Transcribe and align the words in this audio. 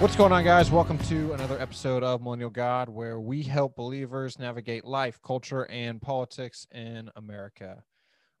What's 0.00 0.16
going 0.16 0.32
on, 0.32 0.44
guys? 0.44 0.70
Welcome 0.70 0.96
to 1.10 1.34
another 1.34 1.60
episode 1.60 2.02
of 2.02 2.22
Millennial 2.22 2.48
God, 2.48 2.88
where 2.88 3.20
we 3.20 3.42
help 3.42 3.76
believers 3.76 4.38
navigate 4.38 4.86
life, 4.86 5.20
culture, 5.20 5.70
and 5.70 6.00
politics 6.00 6.66
in 6.72 7.10
America. 7.16 7.84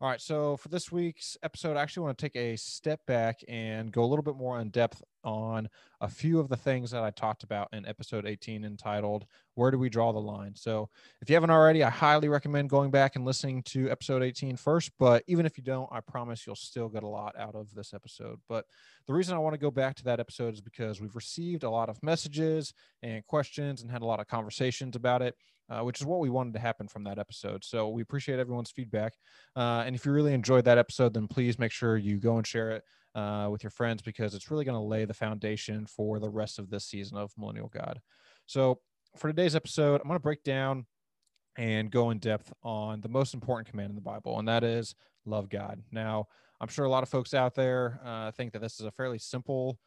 All 0.02 0.08
right, 0.08 0.20
so 0.20 0.56
for 0.56 0.70
this 0.70 0.90
week's 0.90 1.36
episode, 1.42 1.76
I 1.76 1.82
actually 1.82 2.04
want 2.04 2.16
to 2.16 2.24
take 2.24 2.34
a 2.34 2.56
step 2.56 3.04
back 3.04 3.40
and 3.48 3.92
go 3.92 4.02
a 4.02 4.06
little 4.06 4.22
bit 4.22 4.34
more 4.34 4.58
in 4.58 4.70
depth 4.70 5.02
on 5.24 5.68
a 6.00 6.08
few 6.08 6.40
of 6.40 6.48
the 6.48 6.56
things 6.56 6.90
that 6.92 7.02
I 7.02 7.10
talked 7.10 7.42
about 7.42 7.68
in 7.74 7.84
episode 7.84 8.24
18 8.24 8.64
entitled 8.64 9.26
Where 9.56 9.70
Do 9.70 9.78
We 9.78 9.90
Draw 9.90 10.12
the 10.12 10.18
Line? 10.18 10.54
So, 10.56 10.88
if 11.20 11.28
you 11.28 11.36
haven't 11.36 11.50
already, 11.50 11.84
I 11.84 11.90
highly 11.90 12.30
recommend 12.30 12.70
going 12.70 12.90
back 12.90 13.14
and 13.14 13.26
listening 13.26 13.62
to 13.64 13.90
episode 13.90 14.22
18 14.22 14.56
first. 14.56 14.90
But 14.98 15.22
even 15.26 15.44
if 15.44 15.58
you 15.58 15.64
don't, 15.64 15.90
I 15.92 16.00
promise 16.00 16.46
you'll 16.46 16.56
still 16.56 16.88
get 16.88 17.02
a 17.02 17.06
lot 17.06 17.38
out 17.38 17.54
of 17.54 17.74
this 17.74 17.92
episode. 17.92 18.40
But 18.48 18.64
the 19.06 19.12
reason 19.12 19.34
I 19.34 19.38
want 19.38 19.52
to 19.52 19.60
go 19.60 19.70
back 19.70 19.96
to 19.96 20.04
that 20.04 20.18
episode 20.18 20.54
is 20.54 20.62
because 20.62 21.02
we've 21.02 21.14
received 21.14 21.62
a 21.62 21.70
lot 21.70 21.90
of 21.90 22.02
messages 22.02 22.72
and 23.02 23.22
questions 23.26 23.82
and 23.82 23.90
had 23.90 24.00
a 24.00 24.06
lot 24.06 24.18
of 24.18 24.28
conversations 24.28 24.96
about 24.96 25.20
it. 25.20 25.34
Uh, 25.70 25.82
which 25.82 26.00
is 26.00 26.06
what 26.06 26.18
we 26.18 26.28
wanted 26.28 26.52
to 26.52 26.58
happen 26.58 26.88
from 26.88 27.04
that 27.04 27.16
episode. 27.16 27.64
So 27.64 27.88
we 27.90 28.02
appreciate 28.02 28.40
everyone's 28.40 28.72
feedback. 28.72 29.12
Uh, 29.54 29.84
and 29.86 29.94
if 29.94 30.04
you 30.04 30.10
really 30.10 30.34
enjoyed 30.34 30.64
that 30.64 30.78
episode, 30.78 31.14
then 31.14 31.28
please 31.28 31.60
make 31.60 31.70
sure 31.70 31.96
you 31.96 32.18
go 32.18 32.38
and 32.38 32.46
share 32.46 32.72
it 32.72 32.84
uh, 33.14 33.48
with 33.50 33.62
your 33.62 33.70
friends 33.70 34.02
because 34.02 34.34
it's 34.34 34.50
really 34.50 34.64
going 34.64 34.76
to 34.76 34.84
lay 34.84 35.04
the 35.04 35.14
foundation 35.14 35.86
for 35.86 36.18
the 36.18 36.28
rest 36.28 36.58
of 36.58 36.70
this 36.70 36.86
season 36.86 37.16
of 37.16 37.32
Millennial 37.38 37.68
God. 37.68 38.00
So, 38.46 38.80
for 39.16 39.28
today's 39.28 39.56
episode, 39.56 40.00
I'm 40.00 40.08
going 40.08 40.18
to 40.18 40.22
break 40.22 40.42
down 40.44 40.86
and 41.56 41.90
go 41.90 42.10
in 42.10 42.18
depth 42.18 42.52
on 42.62 43.00
the 43.00 43.08
most 43.08 43.34
important 43.34 43.68
command 43.68 43.90
in 43.90 43.96
the 43.96 44.00
Bible, 44.00 44.38
and 44.38 44.48
that 44.48 44.62
is 44.62 44.94
love 45.24 45.48
God. 45.48 45.82
Now, 45.90 46.26
I'm 46.60 46.68
sure 46.68 46.84
a 46.84 46.90
lot 46.90 47.02
of 47.02 47.08
folks 47.08 47.34
out 47.34 47.54
there 47.54 48.00
uh, 48.04 48.30
think 48.32 48.52
that 48.52 48.60
this 48.60 48.78
is 48.78 48.86
a 48.86 48.90
fairly 48.90 49.18
simple 49.18 49.78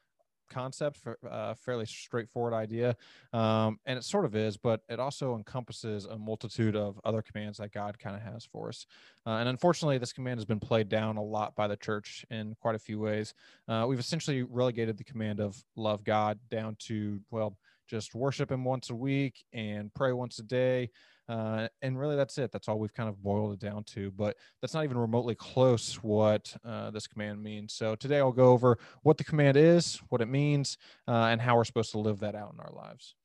concept, 0.50 0.98
for 0.98 1.18
a 1.24 1.28
uh, 1.28 1.54
fairly 1.54 1.86
straightforward 1.86 2.54
idea. 2.54 2.96
Um, 3.32 3.80
and 3.86 3.98
it 3.98 4.04
sort 4.04 4.26
of 4.26 4.36
is, 4.36 4.58
but 4.58 4.82
it 4.90 5.00
also 5.00 5.36
encompasses 5.36 6.06
a 6.06 6.18
multitude 6.18 6.76
of 6.76 7.00
other 7.04 7.22
commands 7.22 7.58
that 7.58 7.72
God 7.72 7.98
kind 8.00 8.16
of 8.16 8.22
has 8.22 8.46
for 8.46 8.70
us. 8.70 8.86
Uh, 9.26 9.32
and 9.32 9.50
unfortunately, 9.50 9.98
this 9.98 10.14
command 10.14 10.40
has 10.40 10.46
been 10.46 10.60
played 10.60 10.90
down 10.90 11.18
a 11.18 11.24
lot 11.24 11.56
by 11.56 11.68
the 11.68 11.78
church 11.78 12.26
in 12.30 12.56
quite 12.60 12.76
a 12.76 12.80
few 12.80 13.00
ways. 13.00 13.34
Uh, 13.68 13.86
we've 13.88 14.00
essentially 14.00 14.44
relegated 14.44 14.98
the 14.98 15.04
command 15.04 15.40
of 15.40 15.64
love 15.76 16.04
God 16.04 16.40
down 16.50 16.76
to, 16.80 17.20
well, 17.32 17.58
just 17.88 18.16
worship 18.16 18.52
Him 18.52 18.64
once 18.64 18.90
a 18.90 18.96
week 18.96 19.46
and 19.54 19.94
pray 19.94 20.14
once 20.14 20.40
a 20.40 20.44
day. 20.44 20.90
Uh, 21.30 21.68
and 21.82 21.98
really, 21.98 22.16
that's 22.16 22.38
it. 22.38 22.52
That's 22.52 22.68
all 22.68 22.80
we've 22.80 22.94
kind 22.94 23.10
of 23.10 23.22
boiled 23.24 23.54
it 23.54 23.60
down 23.60 23.84
to. 23.86 24.12
But 24.12 24.36
that's 24.62 24.74
not 24.74 24.84
even 24.84 24.98
remotely 24.98 25.36
close 25.36 25.96
what 26.04 26.56
uh, 26.66 26.92
this 26.92 27.08
command 27.08 27.42
means. 27.42 27.74
So 27.74 27.96
today 27.96 28.20
I'll 28.20 28.32
go 28.32 28.48
over 28.48 28.78
what 29.04 29.18
the 29.18 29.24
command 29.24 29.58
is, 29.58 30.02
what 30.10 30.22
it 30.22 30.28
means, 30.28 30.78
uh, 31.08 31.28
and 31.32 31.42
how 31.42 31.56
we're 31.56 31.64
supposed 31.64 31.92
to 31.92 32.00
live 32.00 32.20
that 32.20 32.36
out 32.36 32.54
in 32.54 32.60
our 32.60 32.72
lives. 32.72 33.16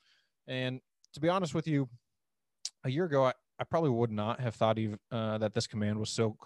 And 0.47 0.81
to 1.15 1.21
be 1.21 1.29
honest 1.29 1.55
with 1.55 1.67
you, 1.67 1.89
a 2.85 2.91
year 2.91 3.05
ago, 3.05 3.25
I, 3.25 3.33
I 3.59 3.65
probably 3.65 3.91
would 3.91 4.13
not 4.13 4.41
have 4.41 4.55
thought 4.55 4.79
even, 4.79 4.99
uh, 5.11 5.39
that 5.39 5.55
this 5.55 5.67
command 5.67 5.99
was 5.99 6.11
so. 6.11 6.37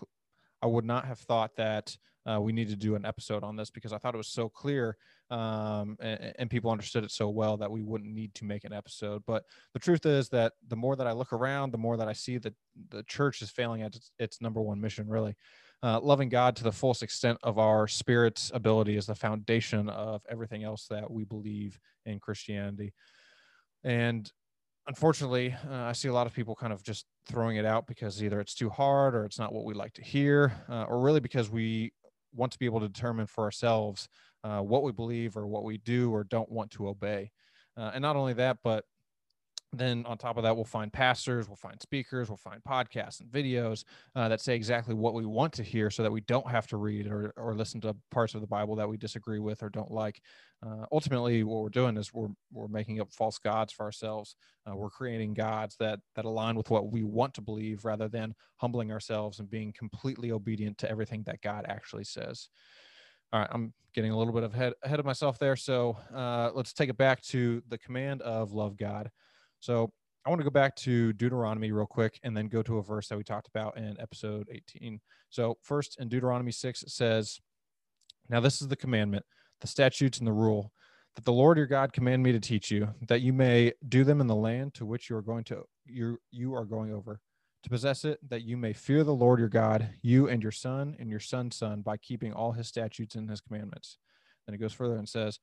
I 0.63 0.67
would 0.67 0.85
not 0.85 1.07
have 1.07 1.19
thought 1.19 1.57
that 1.57 1.97
uh, 2.25 2.41
we 2.41 2.53
need 2.53 2.69
to 2.69 2.77
do 2.77 2.95
an 2.95 3.05
episode 3.05 3.43
on 3.43 3.57
this 3.57 3.71
because 3.71 3.93
I 3.93 3.99
thought 3.99 4.15
it 4.15 4.19
was 4.19 4.29
so 4.29 4.49
clear 4.49 4.97
um, 5.31 5.97
and, 6.01 6.35
and, 6.39 6.51
people 6.51 6.71
understood 6.71 7.05
it 7.05 7.11
so 7.11 7.31
well 7.31 7.57
that 7.57 7.71
we 7.71 7.83
wouldn't 7.83 8.13
need 8.13 8.35
to 8.35 8.45
make 8.45 8.65
an 8.65 8.73
episode. 8.73 9.23
But 9.27 9.45
the 9.73 9.79
truth 9.79 10.05
is 10.05 10.29
that 10.29 10.53
the 10.69 10.77
more 10.77 10.95
that 10.95 11.07
I 11.07 11.13
look 11.13 11.33
around, 11.33 11.73
the 11.73 11.79
more 11.79 11.97
that 11.97 12.07
I 12.07 12.13
see 12.13 12.37
that 12.39 12.55
the 12.91 13.03
church 13.05 13.41
is 13.41 13.51
failing 13.51 13.81
at 13.81 13.97
its, 13.97 14.11
its 14.19 14.41
number 14.43 14.61
one 14.61 14.81
mission, 14.81 15.09
really. 15.09 15.35
Uh, 15.83 15.99
loving 16.01 16.29
God 16.29 16.55
to 16.57 16.65
the 16.65 16.71
fullest 16.71 17.03
extent 17.03 17.39
of 17.43 17.59
our 17.59 17.89
spirit's 17.89 18.53
ability 18.55 18.97
is 18.97 19.07
the 19.07 19.15
foundation 19.15 19.89
of 19.89 20.23
everything 20.31 20.63
else 20.65 20.87
that 20.91 21.11
we 21.11 21.25
believe 21.25 21.81
in 22.05 22.21
Christianity. 22.21 22.93
And 23.83 24.31
unfortunately, 24.87 25.55
uh, 25.71 25.85
I 25.85 25.93
see 25.93 26.09
a 26.09 26.13
lot 26.13 26.27
of 26.27 26.33
people 26.33 26.55
kind 26.55 26.73
of 26.73 26.83
just 26.83 27.07
throwing 27.27 27.57
it 27.57 27.65
out 27.65 27.87
because 27.87 28.23
either 28.23 28.41
it's 28.41 28.55
too 28.55 28.71
hard 28.71 29.15
or 29.15 29.25
it's 29.25 29.39
not 29.39 29.53
what 29.53 29.65
we 29.65 29.75
like 29.75 29.93
to 29.95 30.03
hear, 30.03 30.53
uh, 30.69 30.85
or 30.85 31.01
really 31.01 31.21
because 31.21 31.51
we 31.51 31.93
want 32.35 32.53
to 32.53 32.59
be 32.59 32.67
able 32.67 32.81
to 32.81 32.89
determine 32.89 33.27
for 33.27 33.45
ourselves 33.45 34.09
uh, 34.45 34.61
what 34.61 34.83
we 34.83 34.93
believe 34.93 35.37
or 35.37 35.47
what 35.47 35.65
we 35.65 35.79
do 35.79 36.11
or 36.11 36.25
don't 36.25 36.51
want 36.51 36.71
to 36.73 36.89
obey. 36.89 37.31
Uh, 37.77 37.93
and 37.95 38.03
not 38.03 38.17
only 38.17 38.33
that, 38.35 38.59
but 38.63 38.85
then 39.73 40.05
on 40.07 40.19
top 40.19 40.37
of 40.37 40.43
that, 40.43 40.55
we'll 40.55 40.65
find 40.67 40.93
pastors, 40.93 41.49
we'll 41.49 41.57
find 41.57 41.81
speakers, 41.81 42.29
we'll 42.29 42.37
find 42.37 42.63
podcasts 42.63 43.21
and 43.21 43.31
videos 43.31 43.85
uh, 44.15 44.29
that 44.29 44.41
say 44.41 44.55
exactly 44.55 44.95
what 44.95 45.15
we 45.15 45.25
want 45.25 45.53
to 45.55 45.63
hear 45.63 45.91
so 45.91 46.03
that 46.03 46.13
we 46.13 46.21
don't 46.23 46.51
have 46.51 46.67
to 46.67 46.77
read 46.77 47.07
or, 47.07 47.33
or 47.39 47.55
listen 47.55 47.81
to 47.81 47.97
parts 48.11 48.35
of 48.35 48.43
the 48.43 48.47
Bible 48.47 48.77
that 48.77 48.89
we 48.89 48.99
disagree 48.99 49.39
with 49.39 49.63
or 49.63 49.71
don't 49.71 49.91
like. 49.91 50.21
Uh, 50.65 50.85
ultimately, 50.93 51.43
what 51.43 51.63
we're 51.63 51.71
doing 51.71 51.97
is 51.97 52.13
we're, 52.13 52.29
we're 52.53 52.69
making 52.69 53.01
up 53.01 53.11
false 53.13 53.39
gods 53.39 53.73
for 53.73 53.85
ourselves. 53.85 54.37
Uh, 54.71 54.77
we're 54.77 54.91
creating 54.91 55.33
gods 55.33 55.75
that, 55.81 56.01
that 56.17 56.27
align 56.27 56.55
with 56.55 56.69
what 56.69 56.93
we 56.93 57.03
want 57.03 57.33
to 57.33 57.41
believe 57.41 57.85
rather 57.87 58.09
than 58.09 58.35
humbling 58.57 58.93
ourselves 58.93 59.41
and 59.41 59.49
being 59.49 59.73
completely 59.73 60.33
obedient 60.33 60.77
to 60.77 60.91
everything 60.91 61.23
that 61.25 61.41
God 61.41 61.65
actually 61.67 62.05
says. 62.05 62.51
All 63.33 63.41
right, 63.41 63.49
I'm 63.51 63.73
getting 63.95 64.11
a 64.11 64.19
little 64.19 64.35
bit 64.35 64.43
of 64.43 64.53
head, 64.53 64.75
ahead 64.83 65.01
of 65.01 65.07
myself 65.07 65.39
there. 65.39 65.57
So 65.57 65.97
uh, 66.15 66.51
let's 66.55 66.75
take 66.75 66.91
it 66.91 66.99
back 66.99 67.23
to 67.23 67.63
the 67.69 67.79
command 67.79 68.21
of 68.21 68.53
love 68.53 68.77
God. 68.77 69.11
So 69.63 69.93
I 70.27 70.29
want 70.29 70.41
to 70.41 70.45
go 70.45 70.51
back 70.51 70.75
to 70.77 71.13
Deuteronomy 71.13 71.71
real 71.71 71.87
quick 71.87 72.19
and 72.25 72.37
then 72.37 72.49
go 72.49 72.63
to 72.63 72.79
a 72.79 72.83
verse 72.83 73.07
that 73.07 73.17
we 73.17 73.23
talked 73.23 73.47
about 73.47 73.79
in 73.79 73.97
episode 74.01 74.49
18. 74.51 75.01
So, 75.31 75.57
first 75.63 76.01
in 76.01 76.09
Deuteronomy 76.09 76.51
6, 76.51 76.83
it 76.83 76.91
says, 76.91 77.39
Now 78.29 78.41
this 78.41 78.61
is 78.61 78.67
the 78.67 78.77
commandment, 78.77 79.25
the 79.61 79.69
statutes, 79.69 80.19
and 80.19 80.27
the 80.27 80.33
rule 80.33 80.73
that 81.15 81.25
the 81.25 81.33
Lord 81.33 81.59
your 81.59 81.67
God 81.67 81.93
command 81.93 82.25
me 82.25 82.33
to 82.33 82.41
teach 82.41 82.73
you, 82.73 82.89
that 83.07 83.21
you 83.21 83.33
may 83.33 83.73
do 83.89 84.03
them 84.03 84.21
in 84.21 84.27
the 84.27 84.35
land 84.35 84.75
to 84.75 84.85
which 84.87 85.09
you 85.09 85.17
are 85.17 85.23
going 85.23 85.45
to 85.45 85.63
you 85.87 86.19
you 86.33 86.55
are 86.55 86.65
going 86.65 86.93
over, 86.93 87.21
to 87.63 87.71
possess 87.71 88.05
it, 88.05 88.19
that 88.31 88.43
you 88.43 88.57
may 88.57 88.73
fear 88.73 89.05
the 89.05 89.15
Lord 89.15 89.39
your 89.39 89.49
God, 89.49 89.91
you 90.03 90.29
and 90.29 90.43
your 90.43 90.51
son 90.51 90.97
and 90.99 91.09
your 91.09 91.21
son's 91.21 91.55
son, 91.55 91.83
by 91.83 91.97
keeping 91.99 92.33
all 92.33 92.51
his 92.51 92.67
statutes 92.67 93.15
and 93.15 93.31
his 93.31 93.41
commandments. 93.41 93.99
Then 94.45 94.57
it 94.57 94.59
goes 94.59 94.73
further 94.73 94.97
and 94.97 95.09
says, 95.09 95.39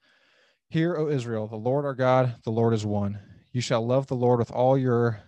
Hear, 0.67 0.97
O 0.97 1.07
Israel, 1.07 1.47
the 1.47 1.55
Lord 1.55 1.85
our 1.85 1.95
God, 1.95 2.35
the 2.43 2.51
Lord 2.51 2.73
is 2.73 2.85
one. 2.85 3.19
You 3.51 3.61
shall 3.61 3.85
love 3.85 4.07
the 4.07 4.15
Lord 4.15 4.39
with 4.39 4.51
all 4.51 4.77
your 4.77 5.23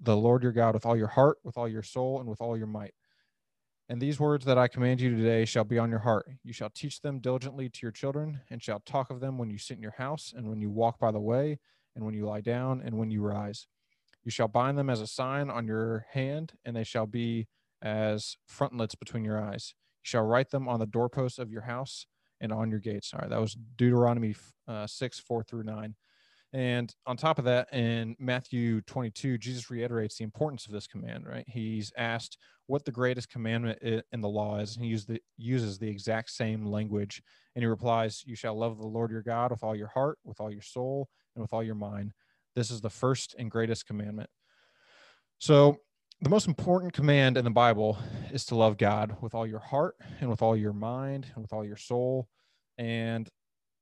the 0.00 0.16
Lord 0.16 0.42
your 0.42 0.52
God 0.52 0.74
with 0.74 0.84
all 0.84 0.96
your 0.96 1.08
heart, 1.08 1.38
with 1.44 1.56
all 1.56 1.68
your 1.68 1.82
soul, 1.82 2.18
and 2.18 2.28
with 2.28 2.40
all 2.40 2.56
your 2.56 2.66
might. 2.66 2.94
And 3.88 4.00
these 4.00 4.18
words 4.18 4.44
that 4.46 4.58
I 4.58 4.68
command 4.68 5.00
you 5.00 5.14
today 5.14 5.44
shall 5.44 5.64
be 5.64 5.78
on 5.78 5.90
your 5.90 6.00
heart. 6.00 6.26
You 6.42 6.52
shall 6.52 6.70
teach 6.70 7.00
them 7.00 7.20
diligently 7.20 7.68
to 7.68 7.78
your 7.82 7.92
children, 7.92 8.40
and 8.50 8.62
shall 8.62 8.80
talk 8.80 9.10
of 9.10 9.20
them 9.20 9.38
when 9.38 9.50
you 9.50 9.58
sit 9.58 9.76
in 9.76 9.82
your 9.82 9.94
house, 9.98 10.32
and 10.34 10.48
when 10.48 10.60
you 10.60 10.70
walk 10.70 10.98
by 10.98 11.12
the 11.12 11.20
way, 11.20 11.58
and 11.94 12.04
when 12.04 12.14
you 12.14 12.26
lie 12.26 12.40
down, 12.40 12.82
and 12.84 12.96
when 12.96 13.10
you 13.10 13.22
rise. 13.22 13.66
You 14.24 14.30
shall 14.30 14.48
bind 14.48 14.78
them 14.78 14.90
as 14.90 15.00
a 15.00 15.06
sign 15.06 15.50
on 15.50 15.66
your 15.66 16.06
hand, 16.12 16.54
and 16.64 16.74
they 16.74 16.84
shall 16.84 17.06
be 17.06 17.48
as 17.82 18.36
frontlets 18.46 18.94
between 18.94 19.24
your 19.24 19.40
eyes. 19.40 19.74
You 20.02 20.08
shall 20.08 20.22
write 20.22 20.50
them 20.50 20.68
on 20.68 20.80
the 20.80 20.86
doorposts 20.86 21.38
of 21.38 21.50
your 21.50 21.62
house 21.62 22.06
and 22.40 22.52
on 22.52 22.70
your 22.70 22.80
gates. 22.80 23.12
All 23.12 23.20
right, 23.20 23.30
that 23.30 23.40
was 23.40 23.56
Deuteronomy 23.76 24.34
uh, 24.66 24.86
6, 24.86 25.20
4 25.20 25.42
through 25.44 25.64
9. 25.64 25.94
And 26.52 26.94
on 27.06 27.16
top 27.16 27.38
of 27.38 27.46
that, 27.46 27.72
in 27.72 28.14
Matthew 28.18 28.82
22, 28.82 29.38
Jesus 29.38 29.70
reiterates 29.70 30.18
the 30.18 30.24
importance 30.24 30.66
of 30.66 30.72
this 30.72 30.86
command, 30.86 31.26
right? 31.26 31.44
He's 31.48 31.92
asked 31.96 32.36
what 32.66 32.84
the 32.84 32.92
greatest 32.92 33.30
commandment 33.30 33.78
in 33.82 34.20
the 34.20 34.28
law 34.28 34.58
is, 34.58 34.76
and 34.76 34.84
he 34.84 34.94
the, 34.94 35.18
uses 35.38 35.78
the 35.78 35.88
exact 35.88 36.30
same 36.30 36.66
language. 36.66 37.22
And 37.54 37.62
he 37.62 37.66
replies, 37.66 38.22
You 38.26 38.36
shall 38.36 38.58
love 38.58 38.78
the 38.78 38.86
Lord 38.86 39.10
your 39.10 39.22
God 39.22 39.50
with 39.50 39.62
all 39.62 39.74
your 39.74 39.88
heart, 39.88 40.18
with 40.24 40.40
all 40.40 40.50
your 40.50 40.62
soul, 40.62 41.08
and 41.34 41.42
with 41.42 41.54
all 41.54 41.62
your 41.62 41.74
mind. 41.74 42.12
This 42.54 42.70
is 42.70 42.82
the 42.82 42.90
first 42.90 43.34
and 43.38 43.50
greatest 43.50 43.86
commandment. 43.86 44.28
So, 45.38 45.78
the 46.20 46.28
most 46.28 46.46
important 46.46 46.92
command 46.92 47.36
in 47.36 47.44
the 47.44 47.50
Bible 47.50 47.98
is 48.30 48.44
to 48.46 48.54
love 48.54 48.76
God 48.76 49.16
with 49.20 49.34
all 49.34 49.46
your 49.46 49.58
heart 49.58 49.96
and 50.20 50.30
with 50.30 50.40
all 50.40 50.56
your 50.56 50.72
mind 50.72 51.26
and 51.34 51.42
with 51.42 51.52
all 51.52 51.64
your 51.64 51.76
soul. 51.76 52.28
And 52.78 53.28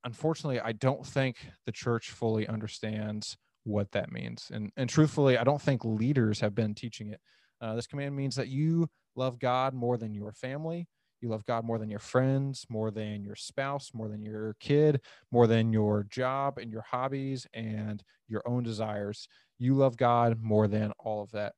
unfortunately, 0.04 0.60
I 0.60 0.72
don't 0.72 1.06
think 1.06 1.36
the 1.66 1.72
church 1.72 2.10
fully 2.10 2.46
understands 2.46 3.36
what 3.64 3.92
that 3.92 4.10
means. 4.10 4.50
And, 4.52 4.72
and 4.76 4.88
truthfully, 4.88 5.36
I 5.36 5.44
don't 5.44 5.60
think 5.60 5.84
leaders 5.84 6.40
have 6.40 6.54
been 6.54 6.74
teaching 6.74 7.10
it. 7.10 7.20
Uh, 7.60 7.74
this 7.74 7.86
command 7.86 8.16
means 8.16 8.36
that 8.36 8.48
you 8.48 8.88
love 9.16 9.38
God 9.38 9.74
more 9.74 9.98
than 9.98 10.14
your 10.14 10.32
family. 10.32 10.88
You 11.20 11.28
love 11.28 11.44
God 11.44 11.64
more 11.64 11.78
than 11.78 11.90
your 11.90 11.98
friends, 11.98 12.64
more 12.70 12.90
than 12.90 13.22
your 13.22 13.36
spouse, 13.36 13.90
more 13.92 14.08
than 14.08 14.22
your 14.22 14.56
kid, 14.58 15.02
more 15.30 15.46
than 15.46 15.72
your 15.72 16.04
job 16.04 16.56
and 16.56 16.72
your 16.72 16.80
hobbies 16.82 17.46
and 17.52 18.02
your 18.26 18.42
own 18.46 18.62
desires. 18.62 19.28
You 19.58 19.74
love 19.74 19.98
God 19.98 20.40
more 20.40 20.66
than 20.66 20.92
all 20.98 21.22
of 21.22 21.30
that. 21.32 21.52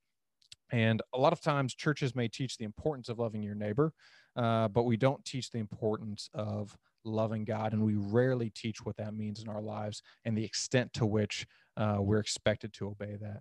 And 0.72 1.00
a 1.14 1.18
lot 1.18 1.32
of 1.32 1.40
times, 1.40 1.74
churches 1.74 2.16
may 2.16 2.28
teach 2.28 2.56
the 2.56 2.64
importance 2.64 3.08
of 3.08 3.18
loving 3.18 3.42
your 3.42 3.54
neighbor, 3.54 3.92
uh, 4.34 4.68
but 4.68 4.84
we 4.84 4.96
don't 4.96 5.24
teach 5.24 5.50
the 5.50 5.58
importance 5.58 6.28
of 6.34 6.76
loving 7.04 7.44
God, 7.44 7.72
and 7.72 7.82
we 7.82 7.94
rarely 7.96 8.50
teach 8.50 8.84
what 8.84 8.96
that 8.96 9.14
means 9.14 9.42
in 9.42 9.48
our 9.48 9.62
lives 9.62 10.02
and 10.24 10.36
the 10.36 10.44
extent 10.44 10.92
to 10.94 11.06
which 11.06 11.46
uh, 11.76 11.96
we're 11.98 12.18
expected 12.18 12.72
to 12.74 12.88
obey 12.88 13.16
that. 13.20 13.40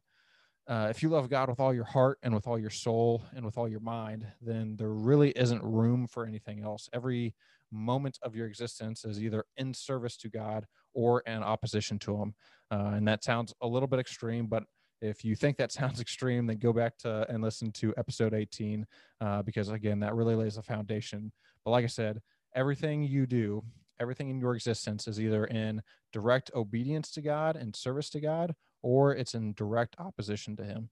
Uh, 0.68 0.88
if 0.90 1.02
you 1.02 1.10
love 1.10 1.30
God 1.30 1.50
with 1.50 1.60
all 1.60 1.74
your 1.74 1.84
heart 1.84 2.18
and 2.24 2.34
with 2.34 2.48
all 2.48 2.58
your 2.58 2.69
soul 2.69 3.25
and 3.36 3.44
with 3.44 3.58
all 3.58 3.68
your 3.68 3.80
mind, 3.80 4.25
then 4.42 4.75
there 4.78 4.92
really 4.92 5.31
isn't 5.31 5.63
room 5.63 6.08
for 6.08 6.25
anything 6.25 6.63
else. 6.63 6.88
Every 6.94 7.34
moment 7.72 8.19
of 8.22 8.36
your 8.36 8.48
existence 8.48 9.04
is 9.04 9.22
either 9.22 9.44
in 9.58 9.74
service 9.74 10.18
to 10.18 10.30
God 10.30 10.66
or 10.94 11.22
in 11.22 11.44
opposition 11.44 11.98
to 12.00 12.16
him. 12.16 12.34
Uh, 12.69 12.94
and 12.96 13.08
that 13.08 13.24
sounds 13.24 13.54
a 13.62 13.68
little 13.68 13.88
bit 13.88 14.00
extreme, 14.00 14.46
but 14.46 14.63
if 15.02 15.25
you 15.25 15.36
think 15.36 15.58
that 15.58 15.72
sounds 15.72 16.00
extreme, 16.00 16.46
then 16.46 16.58
go 16.58 16.72
back 16.72 16.98
to 17.00 17.25
and 17.30 17.42
listen 17.42 17.72
to 17.74 17.94
episode 17.98 18.34
18, 18.34 18.86
uh, 19.19 19.42
because 19.42 19.69
again, 19.69 20.00
that 20.02 20.16
really 20.16 20.36
lays 20.36 20.56
the 20.56 20.62
foundation. 20.62 21.31
But 21.66 21.72
like 21.72 21.84
I 21.84 21.88
said, 21.88 22.22
everything 22.56 23.03
you 23.03 23.25
do, 23.25 23.63
everything 24.00 24.30
in 24.30 24.39
your 24.39 24.56
existence 24.56 25.07
is 25.07 25.19
either 25.19 25.45
in 25.45 25.81
direct 26.12 26.51
obedience 26.56 27.12
to 27.12 27.21
God 27.21 27.56
and 27.56 27.75
service 27.75 28.09
to 28.12 28.19
God, 28.19 28.53
or 28.81 29.15
it's 29.15 29.36
in 29.36 29.53
direct 29.53 29.95
opposition 30.00 30.56
to 30.57 30.63
Him. 30.63 30.89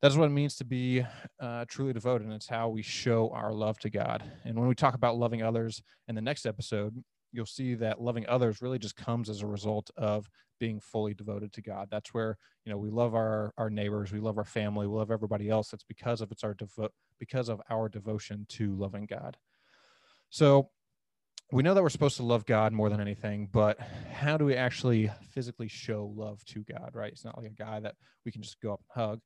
That's 0.00 0.14
what 0.14 0.26
it 0.26 0.32
means 0.32 0.54
to 0.56 0.64
be 0.64 1.04
uh, 1.40 1.64
truly 1.66 1.92
devoted. 1.92 2.24
And 2.24 2.34
it's 2.34 2.48
how 2.48 2.68
we 2.68 2.82
show 2.82 3.30
our 3.34 3.52
love 3.52 3.78
to 3.80 3.90
God. 3.90 4.22
And 4.44 4.56
when 4.56 4.68
we 4.68 4.76
talk 4.76 4.94
about 4.94 5.16
loving 5.16 5.42
others 5.42 5.82
in 6.06 6.14
the 6.14 6.20
next 6.20 6.46
episode, 6.46 7.02
you'll 7.32 7.46
see 7.46 7.74
that 7.74 8.00
loving 8.00 8.24
others 8.28 8.62
really 8.62 8.78
just 8.78 8.96
comes 8.96 9.28
as 9.28 9.42
a 9.42 9.46
result 9.46 9.90
of 9.96 10.28
being 10.60 10.80
fully 10.80 11.14
devoted 11.14 11.52
to 11.52 11.62
God. 11.62 11.88
That's 11.90 12.14
where 12.14 12.36
you 12.64 12.72
know 12.72 12.78
we 12.78 12.90
love 12.90 13.14
our 13.14 13.52
our 13.58 13.70
neighbors, 13.70 14.12
we 14.12 14.20
love 14.20 14.38
our 14.38 14.44
family, 14.44 14.86
we 14.86 14.96
love 14.96 15.10
everybody 15.10 15.48
else. 15.48 15.72
It's 15.72 15.84
because 15.84 16.20
of 16.20 16.30
it's 16.32 16.44
our 16.44 16.54
devo- 16.54 16.88
because 17.18 17.48
of 17.48 17.60
our 17.70 17.88
devotion 17.88 18.46
to 18.50 18.74
loving 18.76 19.06
God. 19.06 19.36
So 20.30 20.70
we 21.50 21.62
know 21.62 21.74
that 21.74 21.82
we're 21.82 21.88
supposed 21.88 22.18
to 22.18 22.22
love 22.22 22.44
God 22.44 22.72
more 22.72 22.90
than 22.90 23.00
anything, 23.00 23.48
but 23.50 23.78
how 24.12 24.36
do 24.36 24.44
we 24.44 24.54
actually 24.54 25.10
physically 25.30 25.68
show 25.68 26.12
love 26.14 26.44
to 26.46 26.62
God? 26.64 26.90
Right? 26.92 27.12
It's 27.12 27.24
not 27.24 27.38
like 27.38 27.46
a 27.46 27.50
guy 27.50 27.80
that 27.80 27.94
we 28.24 28.32
can 28.32 28.42
just 28.42 28.60
go 28.60 28.74
up 28.74 28.80
and 28.94 29.02
hug. 29.02 29.20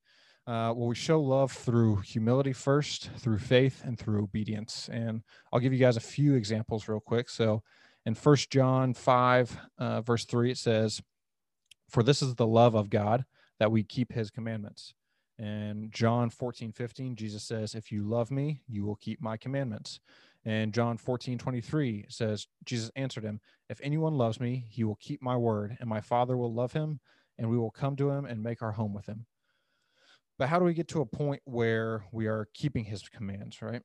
Uh, 0.45 0.75
well, 0.75 0.89
we 0.89 0.95
show 0.95 1.21
love 1.21 1.53
through 1.53 1.97
humility 1.99 2.53
first, 2.53 3.11
through 3.19 3.39
faith, 3.39 3.83
and 3.85 3.99
through 3.99 4.23
obedience. 4.23 4.89
And 4.93 5.23
I'll 5.53 5.61
give 5.61 5.73
you 5.73 5.79
guys 5.79 5.97
a 5.97 6.01
few 6.01 6.35
examples 6.35 6.89
real 6.89 7.01
quick. 7.01 7.29
So, 7.29 7.63
in 8.05 8.15
First 8.17 8.51
John 8.51 8.95
5, 8.95 9.59
uh, 9.79 10.01
verse 10.01 10.25
3, 10.25 10.51
it 10.51 10.59
says, 10.59 11.01
For 11.89 12.03
this 12.03 12.23
is 12.23 12.35
the 12.35 12.47
love 12.47 12.75
of 12.75 12.91
God, 12.91 13.25
that 13.61 13.71
we 13.71 13.85
keep 13.85 14.13
his 14.13 14.31
commandments. 14.31 14.95
And 15.39 15.93
John 15.93 16.29
14, 16.31 16.73
15, 16.73 17.15
Jesus 17.15 17.45
says, 17.45 17.77
If 17.77 17.93
you 17.93 18.03
love 18.03 18.33
me, 18.33 18.63
you 18.67 18.85
will 18.85 18.97
keep 18.97 19.21
my 19.21 19.37
commandments. 19.37 20.01
And 20.45 20.75
John 20.75 20.97
14, 20.97 21.39
23 21.39 22.07
says, 22.09 22.49
Jesus 22.65 22.91
answered 22.97 23.25
him, 23.25 23.41
If 23.69 23.81
anyone 23.83 24.15
loves 24.15 24.41
me, 24.41 24.67
he 24.69 24.83
will 24.83 24.99
keep 25.01 25.23
my 25.23 25.37
word, 25.37 25.77
and 25.79 25.89
my 25.89 26.01
Father 26.01 26.37
will 26.37 26.53
love 26.53 26.73
him, 26.73 27.01
and 27.39 27.49
we 27.49 27.57
will 27.57 27.71
come 27.71 27.95
to 27.97 28.11
him 28.11 28.25
and 28.25 28.43
make 28.43 28.61
our 28.61 28.73
home 28.73 28.93
with 28.93 29.07
him. 29.07 29.27
But 30.39 30.49
how 30.49 30.59
do 30.59 30.65
we 30.65 30.75
get 30.75 30.89
to 30.89 31.01
a 31.01 31.07
point 31.07 31.43
where 31.45 32.05
we 32.11 32.27
are 32.27 32.49
keeping 32.55 32.85
his 32.85 33.09
commands, 33.09 33.63
right? 33.63 33.83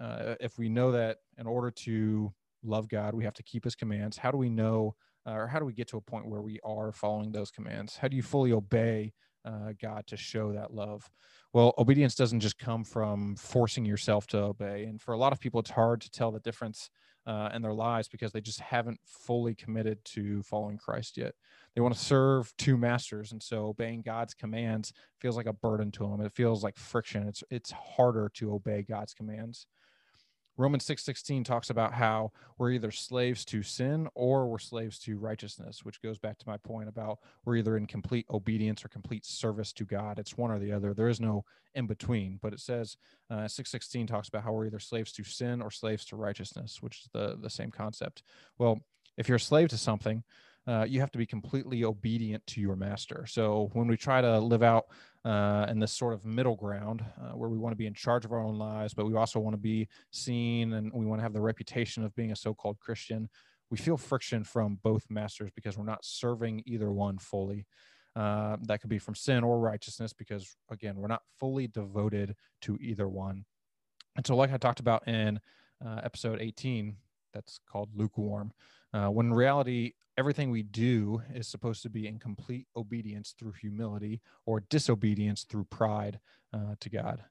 Uh, 0.00 0.36
if 0.40 0.58
we 0.58 0.68
know 0.68 0.92
that 0.92 1.18
in 1.36 1.46
order 1.46 1.70
to 1.70 2.32
love 2.62 2.88
God, 2.88 3.14
we 3.14 3.24
have 3.24 3.34
to 3.34 3.42
keep 3.42 3.64
his 3.64 3.74
commands, 3.74 4.16
how 4.16 4.30
do 4.30 4.38
we 4.38 4.48
know, 4.48 4.94
uh, 5.26 5.32
or 5.32 5.46
how 5.46 5.58
do 5.58 5.66
we 5.66 5.74
get 5.74 5.88
to 5.88 5.98
a 5.98 6.00
point 6.00 6.26
where 6.26 6.40
we 6.40 6.58
are 6.64 6.92
following 6.92 7.32
those 7.32 7.50
commands? 7.50 7.96
How 7.96 8.08
do 8.08 8.16
you 8.16 8.22
fully 8.22 8.52
obey 8.52 9.12
uh, 9.44 9.72
God 9.80 10.06
to 10.08 10.16
show 10.16 10.52
that 10.52 10.72
love? 10.72 11.08
Well, 11.52 11.74
obedience 11.78 12.14
doesn't 12.14 12.40
just 12.40 12.58
come 12.58 12.84
from 12.84 13.36
forcing 13.36 13.84
yourself 13.84 14.26
to 14.28 14.38
obey. 14.38 14.84
And 14.84 15.00
for 15.00 15.14
a 15.14 15.18
lot 15.18 15.32
of 15.32 15.40
people, 15.40 15.60
it's 15.60 15.70
hard 15.70 16.00
to 16.02 16.10
tell 16.10 16.30
the 16.30 16.40
difference 16.40 16.90
uh, 17.26 17.50
in 17.52 17.60
their 17.60 17.74
lives 17.74 18.08
because 18.08 18.32
they 18.32 18.40
just 18.40 18.60
haven't 18.60 18.98
fully 19.04 19.54
committed 19.54 20.02
to 20.02 20.42
following 20.42 20.78
Christ 20.78 21.18
yet. 21.18 21.34
They 21.74 21.82
want 21.82 21.94
to 21.94 22.00
serve 22.00 22.52
two 22.56 22.78
masters, 22.78 23.32
and 23.32 23.42
so 23.42 23.66
obeying 23.66 24.00
God's 24.00 24.32
commands 24.32 24.94
feels 25.20 25.36
like 25.36 25.46
a 25.46 25.52
burden 25.52 25.90
to 25.92 26.08
them. 26.08 26.22
It 26.22 26.32
feels 26.32 26.64
like 26.64 26.78
friction. 26.78 27.28
It's 27.28 27.44
it's 27.50 27.70
harder 27.70 28.30
to 28.34 28.54
obey 28.54 28.82
God's 28.82 29.12
commands. 29.12 29.66
Romans 30.58 30.84
6:16 30.84 31.44
talks 31.44 31.70
about 31.70 31.94
how 31.94 32.32
we're 32.58 32.72
either 32.72 32.90
slaves 32.90 33.44
to 33.46 33.62
sin 33.62 34.08
or 34.14 34.48
we're 34.48 34.58
slaves 34.58 34.98
to 34.98 35.16
righteousness, 35.16 35.84
which 35.84 36.02
goes 36.02 36.18
back 36.18 36.36
to 36.38 36.48
my 36.48 36.56
point 36.56 36.88
about 36.88 37.20
we're 37.44 37.56
either 37.56 37.76
in 37.76 37.86
complete 37.86 38.26
obedience 38.28 38.84
or 38.84 38.88
complete 38.88 39.24
service 39.24 39.72
to 39.74 39.84
God. 39.84 40.18
It's 40.18 40.36
one 40.36 40.50
or 40.50 40.58
the 40.58 40.72
other. 40.72 40.92
There 40.92 41.08
is 41.08 41.20
no 41.20 41.44
in 41.76 41.86
between. 41.86 42.40
But 42.42 42.52
it 42.52 42.60
says 42.60 42.96
uh, 43.30 43.46
6:16 43.46 44.08
talks 44.08 44.28
about 44.28 44.42
how 44.42 44.52
we're 44.52 44.66
either 44.66 44.80
slaves 44.80 45.12
to 45.12 45.24
sin 45.24 45.62
or 45.62 45.70
slaves 45.70 46.04
to 46.06 46.16
righteousness, 46.16 46.82
which 46.82 47.02
is 47.02 47.08
the 47.12 47.38
the 47.40 47.50
same 47.50 47.70
concept. 47.70 48.24
Well, 48.58 48.80
if 49.16 49.28
you're 49.28 49.36
a 49.36 49.40
slave 49.40 49.68
to 49.68 49.78
something, 49.78 50.24
uh, 50.66 50.84
you 50.84 51.00
have 51.00 51.10
to 51.12 51.18
be 51.18 51.24
completely 51.24 51.84
obedient 51.84 52.46
to 52.46 52.60
your 52.60 52.76
master. 52.76 53.24
So 53.26 53.70
when 53.72 53.86
we 53.86 53.96
try 53.96 54.20
to 54.20 54.38
live 54.38 54.62
out 54.62 54.88
uh, 55.24 55.66
in 55.68 55.78
this 55.78 55.92
sort 55.92 56.14
of 56.14 56.24
middle 56.24 56.56
ground 56.56 57.04
uh, 57.20 57.36
where 57.36 57.48
we 57.48 57.58
want 57.58 57.72
to 57.72 57.76
be 57.76 57.86
in 57.86 57.94
charge 57.94 58.24
of 58.24 58.32
our 58.32 58.40
own 58.40 58.58
lives, 58.58 58.94
but 58.94 59.06
we 59.06 59.16
also 59.16 59.40
want 59.40 59.54
to 59.54 59.60
be 59.60 59.88
seen 60.10 60.72
and 60.74 60.92
we 60.92 61.06
want 61.06 61.18
to 61.18 61.22
have 61.22 61.32
the 61.32 61.40
reputation 61.40 62.04
of 62.04 62.14
being 62.14 62.32
a 62.32 62.36
so 62.36 62.54
called 62.54 62.78
Christian, 62.78 63.28
we 63.70 63.76
feel 63.76 63.96
friction 63.96 64.44
from 64.44 64.78
both 64.82 65.04
masters 65.10 65.50
because 65.54 65.76
we're 65.76 65.84
not 65.84 66.04
serving 66.04 66.62
either 66.66 66.90
one 66.90 67.18
fully. 67.18 67.66
Uh, 68.16 68.56
that 68.62 68.80
could 68.80 68.90
be 68.90 68.98
from 68.98 69.14
sin 69.14 69.44
or 69.44 69.60
righteousness 69.60 70.12
because, 70.12 70.56
again, 70.70 70.96
we're 70.96 71.08
not 71.08 71.22
fully 71.38 71.68
devoted 71.68 72.34
to 72.62 72.76
either 72.80 73.08
one. 73.08 73.44
And 74.16 74.26
so, 74.26 74.34
like 74.34 74.52
I 74.52 74.56
talked 74.56 74.80
about 74.80 75.06
in 75.06 75.38
uh, 75.84 76.00
episode 76.02 76.40
18, 76.40 76.96
that's 77.32 77.60
called 77.70 77.90
lukewarm. 77.94 78.52
Uh, 78.98 79.08
when 79.10 79.26
in 79.26 79.34
reality, 79.34 79.92
everything 80.16 80.50
we 80.50 80.62
do 80.64 81.22
is 81.32 81.46
supposed 81.46 81.82
to 81.82 81.88
be 81.88 82.08
in 82.08 82.18
complete 82.18 82.66
obedience 82.76 83.34
through 83.38 83.52
humility 83.52 84.20
or 84.44 84.64
disobedience 84.70 85.44
through 85.44 85.64
pride 85.64 86.18
uh, 86.52 86.74
to 86.80 86.90
God. 86.90 87.22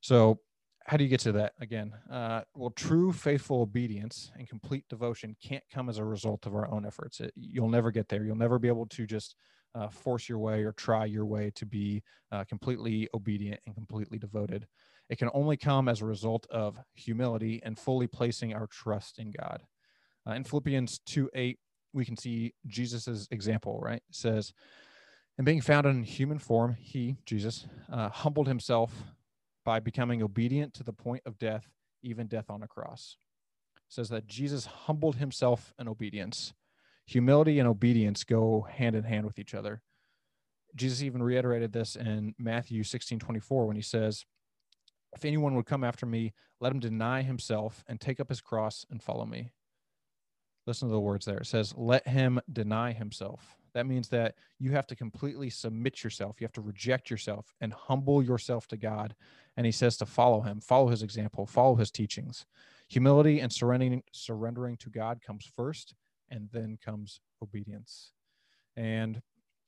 So, 0.00 0.40
how 0.86 0.96
do 0.96 1.04
you 1.04 1.10
get 1.10 1.20
to 1.20 1.32
that 1.32 1.52
again? 1.60 1.92
Uh, 2.10 2.40
well, 2.56 2.70
true 2.70 3.12
faithful 3.12 3.60
obedience 3.60 4.32
and 4.36 4.48
complete 4.48 4.84
devotion 4.88 5.36
can't 5.40 5.62
come 5.72 5.88
as 5.88 5.98
a 5.98 6.04
result 6.04 6.46
of 6.46 6.54
our 6.56 6.68
own 6.68 6.84
efforts. 6.84 7.20
It, 7.20 7.32
you'll 7.36 7.68
never 7.68 7.92
get 7.92 8.08
there. 8.08 8.24
You'll 8.24 8.34
never 8.34 8.58
be 8.58 8.66
able 8.66 8.86
to 8.86 9.06
just 9.06 9.36
uh, 9.76 9.88
force 9.88 10.28
your 10.28 10.38
way 10.38 10.64
or 10.64 10.72
try 10.72 11.04
your 11.04 11.26
way 11.26 11.52
to 11.54 11.66
be 11.66 12.02
uh, 12.32 12.42
completely 12.44 13.08
obedient 13.14 13.60
and 13.66 13.74
completely 13.76 14.18
devoted. 14.18 14.66
It 15.08 15.18
can 15.18 15.30
only 15.34 15.56
come 15.56 15.88
as 15.88 16.00
a 16.00 16.06
result 16.06 16.46
of 16.50 16.80
humility 16.94 17.60
and 17.62 17.78
fully 17.78 18.08
placing 18.08 18.54
our 18.54 18.66
trust 18.66 19.20
in 19.20 19.30
God. 19.30 19.62
Uh, 20.30 20.34
in 20.34 20.44
Philippians 20.44 21.00
2 21.06 21.30
8, 21.34 21.58
we 21.92 22.04
can 22.04 22.16
see 22.16 22.54
Jesus's 22.66 23.26
example, 23.30 23.80
right? 23.80 24.02
It 24.08 24.14
says, 24.14 24.52
and 25.38 25.44
being 25.44 25.60
found 25.60 25.86
in 25.86 26.02
human 26.02 26.38
form, 26.38 26.76
he, 26.78 27.16
Jesus, 27.24 27.66
uh, 27.90 28.10
humbled 28.10 28.46
himself 28.46 28.92
by 29.64 29.80
becoming 29.80 30.22
obedient 30.22 30.74
to 30.74 30.84
the 30.84 30.92
point 30.92 31.22
of 31.26 31.38
death, 31.38 31.66
even 32.02 32.26
death 32.26 32.50
on 32.50 32.62
a 32.62 32.68
cross. 32.68 33.16
It 33.88 33.94
says 33.94 34.08
that 34.10 34.26
Jesus 34.26 34.66
humbled 34.66 35.16
himself 35.16 35.72
in 35.78 35.88
obedience. 35.88 36.52
Humility 37.06 37.58
and 37.58 37.66
obedience 37.66 38.22
go 38.22 38.66
hand 38.70 38.94
in 38.94 39.04
hand 39.04 39.26
with 39.26 39.38
each 39.38 39.54
other. 39.54 39.82
Jesus 40.76 41.02
even 41.02 41.22
reiterated 41.22 41.72
this 41.72 41.96
in 41.96 42.34
Matthew 42.38 42.84
16 42.84 43.18
24 43.18 43.66
when 43.66 43.76
he 43.76 43.82
says, 43.82 44.24
If 45.12 45.24
anyone 45.24 45.56
would 45.56 45.66
come 45.66 45.82
after 45.82 46.06
me, 46.06 46.34
let 46.60 46.70
him 46.70 46.78
deny 46.78 47.22
himself 47.22 47.82
and 47.88 48.00
take 48.00 48.20
up 48.20 48.28
his 48.28 48.40
cross 48.40 48.84
and 48.90 49.02
follow 49.02 49.26
me. 49.26 49.50
Listen 50.70 50.86
to 50.86 50.92
the 50.92 51.00
words 51.00 51.26
there. 51.26 51.38
It 51.38 51.48
says, 51.48 51.74
let 51.76 52.06
him 52.06 52.40
deny 52.52 52.92
himself. 52.92 53.56
That 53.74 53.86
means 53.86 54.08
that 54.10 54.36
you 54.60 54.70
have 54.70 54.86
to 54.86 54.94
completely 54.94 55.50
submit 55.50 56.04
yourself. 56.04 56.40
You 56.40 56.44
have 56.44 56.52
to 56.52 56.60
reject 56.60 57.10
yourself 57.10 57.56
and 57.60 57.72
humble 57.72 58.22
yourself 58.22 58.68
to 58.68 58.76
God. 58.76 59.16
And 59.56 59.66
he 59.66 59.72
says 59.72 59.96
to 59.96 60.06
follow 60.06 60.42
him, 60.42 60.60
follow 60.60 60.86
his 60.86 61.02
example, 61.02 61.44
follow 61.44 61.74
his 61.74 61.90
teachings. 61.90 62.46
Humility 62.86 63.40
and 63.40 63.52
surrendering, 63.52 64.04
surrendering 64.12 64.76
to 64.76 64.90
God 64.90 65.20
comes 65.20 65.44
first, 65.56 65.92
and 66.30 66.48
then 66.52 66.78
comes 66.80 67.18
obedience. 67.42 68.12
And 68.76 69.22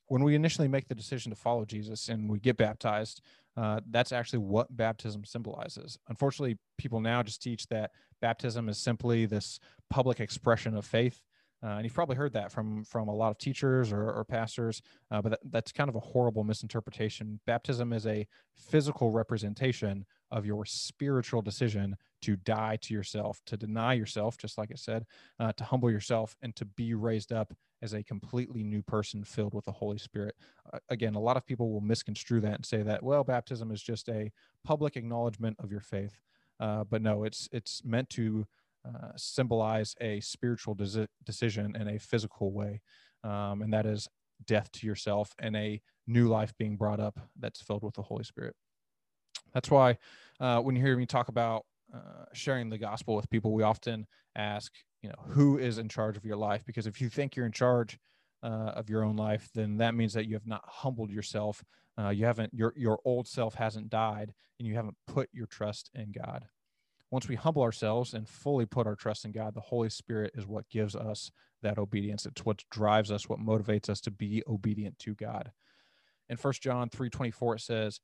when 0.07 0.23
we 0.23 0.35
initially 0.35 0.69
make 0.69 0.87
the 0.87 0.95
decision 0.95 1.31
to 1.31 1.35
follow 1.35 1.65
Jesus 1.65 2.07
and 2.07 2.29
we 2.29 2.39
get 2.39 2.55
baptized, 2.55 3.19
uh, 3.55 3.79
that's 3.91 4.11
actually 4.11 4.39
what 4.39 4.75
baptism 4.75 5.23
symbolizes. 5.25 5.97
Unfortunately, 6.09 6.57
people 6.77 6.99
now 6.99 7.21
just 7.21 7.41
teach 7.41 7.67
that 7.67 7.91
baptism 8.21 8.69
is 8.69 8.77
simply 8.77 9.25
this 9.25 9.59
public 9.89 10.19
expression 10.19 10.75
of 10.75 10.85
faith. 10.85 11.21
Uh, 11.63 11.77
and 11.77 11.85
you've 11.85 11.93
probably 11.93 12.15
heard 12.17 12.33
that 12.33 12.51
from 12.51 12.83
from 12.83 13.07
a 13.07 13.15
lot 13.15 13.31
of 13.31 13.37
teachers 13.37 13.93
or, 13.93 14.11
or 14.11 14.25
pastors, 14.25 14.81
uh, 15.11 15.21
but 15.21 15.29
that, 15.29 15.39
that's 15.49 15.71
kind 15.71 15.89
of 15.89 15.95
a 15.95 15.99
horrible 15.99 16.43
misinterpretation. 16.43 17.39
Baptism 17.47 17.93
is 17.93 18.05
a 18.05 18.27
physical 18.53 19.11
representation 19.11 20.05
of 20.29 20.45
your 20.45 20.65
spiritual 20.65 21.41
decision 21.41 21.95
to 22.21 22.35
die 22.35 22.77
to 22.81 22.93
yourself, 22.93 23.39
to 23.45 23.55
deny 23.55 23.93
yourself, 23.93 24.37
just 24.37 24.57
like 24.57 24.71
it 24.71 24.79
said, 24.79 25.05
uh, 25.39 25.53
to 25.53 25.63
humble 25.63 25.89
yourself, 25.89 26.35
and 26.41 26.53
to 26.57 26.65
be 26.65 26.95
raised 26.95 27.31
up 27.31 27.53
as 27.83 27.93
a 27.93 28.01
completely 28.01 28.63
new 28.63 28.81
person 28.81 29.23
filled 29.23 29.53
with 29.53 29.65
the 29.65 29.71
Holy 29.71 29.97
Spirit. 29.97 30.35
Again, 30.89 31.15
a 31.15 31.19
lot 31.19 31.37
of 31.37 31.45
people 31.45 31.71
will 31.71 31.81
misconstrue 31.81 32.41
that 32.41 32.55
and 32.55 32.65
say 32.65 32.81
that, 32.81 33.03
well, 33.03 33.23
baptism 33.23 33.69
is 33.71 33.83
just 33.83 34.09
a 34.09 34.31
public 34.63 34.95
acknowledgement 34.95 35.57
of 35.59 35.69
your 35.69 35.81
faith. 35.81 36.21
Uh, 36.59 36.83
but 36.85 37.01
no, 37.01 37.23
it's 37.25 37.49
it's 37.51 37.83
meant 37.83 38.09
to 38.11 38.47
uh, 38.87 39.11
symbolize 39.17 39.95
a 39.99 40.19
spiritual 40.21 40.75
de- 40.75 41.07
decision 41.25 41.75
in 41.75 41.87
a 41.89 41.99
physical 41.99 42.53
way, 42.53 42.81
um, 43.23 43.61
and 43.61 43.73
that 43.73 43.85
is 43.85 44.07
death 44.45 44.71
to 44.71 44.87
yourself 44.87 45.33
and 45.39 45.55
a 45.55 45.81
new 46.07 46.27
life 46.27 46.53
being 46.57 46.77
brought 46.77 46.99
up 46.99 47.19
that's 47.39 47.61
filled 47.61 47.83
with 47.83 47.95
the 47.95 48.01
Holy 48.01 48.23
Spirit. 48.23 48.55
That's 49.53 49.69
why 49.69 49.97
uh, 50.39 50.59
when 50.61 50.75
you 50.75 50.81
hear 50.81 50.97
me 50.97 51.05
talk 51.05 51.27
about 51.27 51.65
uh, 51.93 52.25
sharing 52.33 52.69
the 52.69 52.77
gospel 52.77 53.15
with 53.15 53.29
people, 53.29 53.53
we 53.53 53.63
often 53.63 54.05
ask, 54.35 54.71
you 55.03 55.09
know, 55.09 55.33
who 55.33 55.57
is 55.57 55.77
in 55.77 55.89
charge 55.89 56.17
of 56.17 56.25
your 56.25 56.37
life? 56.37 56.65
Because 56.65 56.87
if 56.87 57.01
you 57.01 57.09
think 57.09 57.35
you're 57.35 57.45
in 57.45 57.51
charge 57.51 57.99
uh, 58.41 58.71
of 58.75 58.89
your 58.89 59.03
own 59.03 59.17
life, 59.17 59.49
then 59.53 59.77
that 59.77 59.93
means 59.93 60.13
that 60.13 60.25
you 60.25 60.33
have 60.33 60.47
not 60.47 60.63
humbled 60.65 61.11
yourself. 61.11 61.63
Uh, 61.99 62.09
you 62.09 62.25
haven't 62.25 62.53
your 62.53 62.73
your 62.75 62.99
old 63.05 63.27
self 63.27 63.53
hasn't 63.55 63.89
died, 63.89 64.33
and 64.57 64.67
you 64.67 64.73
haven't 64.73 64.97
put 65.05 65.29
your 65.31 65.45
trust 65.45 65.91
in 65.93 66.11
God. 66.11 66.45
Once 67.11 67.27
we 67.27 67.35
humble 67.35 67.61
ourselves 67.61 68.15
and 68.15 68.27
fully 68.27 68.65
put 68.65 68.87
our 68.87 68.95
trust 68.95 69.23
in 69.23 69.31
God, 69.31 69.53
the 69.53 69.61
Holy 69.61 69.89
Spirit 69.89 70.31
is 70.33 70.47
what 70.47 70.67
gives 70.69 70.95
us 70.95 71.29
that 71.61 71.77
obedience. 71.77 72.25
It's 72.25 72.43
what 72.43 72.63
drives 72.71 73.11
us, 73.11 73.29
what 73.29 73.39
motivates 73.39 73.89
us 73.89 74.01
to 74.01 74.11
be 74.11 74.41
obedient 74.47 74.97
to 74.99 75.13
God. 75.13 75.51
In 76.29 76.37
First 76.37 76.63
John 76.63 76.89
3:24 76.89 77.55
it 77.55 77.61
says, 77.61 77.99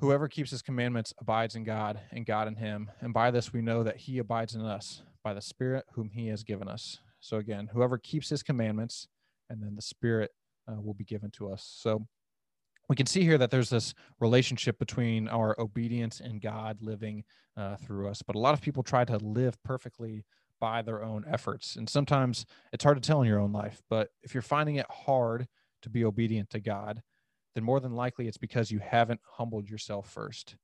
Whoever 0.00 0.28
keeps 0.28 0.52
his 0.52 0.62
commandments 0.62 1.12
abides 1.18 1.56
in 1.56 1.64
God, 1.64 2.00
and 2.12 2.24
God 2.24 2.46
in 2.46 2.54
him. 2.54 2.90
And 3.00 3.12
by 3.12 3.30
this 3.30 3.52
we 3.52 3.60
know 3.60 3.82
that 3.82 3.96
he 3.96 4.18
abides 4.18 4.54
in 4.54 4.60
us, 4.60 5.02
by 5.24 5.34
the 5.34 5.40
Spirit 5.40 5.84
whom 5.92 6.10
he 6.10 6.28
has 6.28 6.44
given 6.44 6.68
us. 6.68 7.00
So 7.20 7.38
again, 7.38 7.68
whoever 7.72 7.98
keeps 7.98 8.28
his 8.28 8.42
commandments, 8.44 9.08
and 9.50 9.60
then 9.60 9.74
the 9.74 9.82
Spirit 9.82 10.30
uh, 10.70 10.80
will 10.80 10.94
be 10.94 11.04
given 11.04 11.30
to 11.32 11.50
us. 11.50 11.68
So 11.80 12.06
we 12.88 12.96
can 12.96 13.06
see 13.06 13.22
here 13.22 13.38
that 13.38 13.50
there's 13.50 13.70
this 13.70 13.92
relationship 14.20 14.78
between 14.78 15.28
our 15.28 15.60
obedience 15.60 16.20
and 16.20 16.40
God 16.40 16.78
living 16.80 17.24
uh, 17.56 17.76
through 17.76 18.08
us. 18.08 18.22
But 18.22 18.36
a 18.36 18.38
lot 18.38 18.54
of 18.54 18.60
people 18.60 18.82
try 18.82 19.04
to 19.04 19.18
live 19.18 19.60
perfectly 19.62 20.24
by 20.60 20.82
their 20.82 21.02
own 21.02 21.24
efforts. 21.28 21.76
And 21.76 21.88
sometimes 21.88 22.46
it's 22.72 22.84
hard 22.84 23.00
to 23.00 23.06
tell 23.06 23.20
in 23.20 23.28
your 23.28 23.40
own 23.40 23.52
life. 23.52 23.82
But 23.90 24.10
if 24.22 24.32
you're 24.32 24.42
finding 24.42 24.76
it 24.76 24.86
hard 24.90 25.48
to 25.82 25.90
be 25.90 26.04
obedient 26.04 26.50
to 26.50 26.60
God, 26.60 27.02
then 27.58 27.64
more 27.64 27.80
than 27.80 27.96
likely 27.96 28.28
it's 28.28 28.36
because 28.36 28.70
you 28.70 28.78
haven't 28.78 29.20
humbled 29.24 29.68
yourself 29.68 30.08
first. 30.08 30.54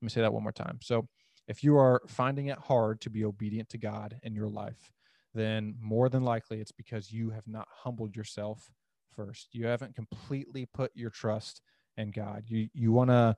Let 0.00 0.06
me 0.06 0.10
say 0.10 0.20
that 0.20 0.32
one 0.32 0.42
more 0.42 0.50
time. 0.50 0.80
So, 0.82 1.06
if 1.46 1.62
you 1.62 1.76
are 1.76 2.02
finding 2.08 2.46
it 2.46 2.58
hard 2.58 3.00
to 3.02 3.10
be 3.10 3.24
obedient 3.24 3.68
to 3.68 3.78
God 3.78 4.18
in 4.24 4.34
your 4.34 4.48
life, 4.48 4.92
then 5.32 5.76
more 5.80 6.08
than 6.08 6.24
likely 6.24 6.60
it's 6.60 6.72
because 6.72 7.12
you 7.12 7.30
have 7.30 7.46
not 7.46 7.68
humbled 7.70 8.16
yourself 8.16 8.72
first. 9.14 9.48
You 9.52 9.66
haven't 9.66 9.94
completely 9.94 10.66
put 10.66 10.90
your 10.96 11.10
trust 11.10 11.60
in 11.96 12.10
God. 12.10 12.44
You 12.48 12.68
you 12.74 12.90
want 12.90 13.10
to 13.10 13.36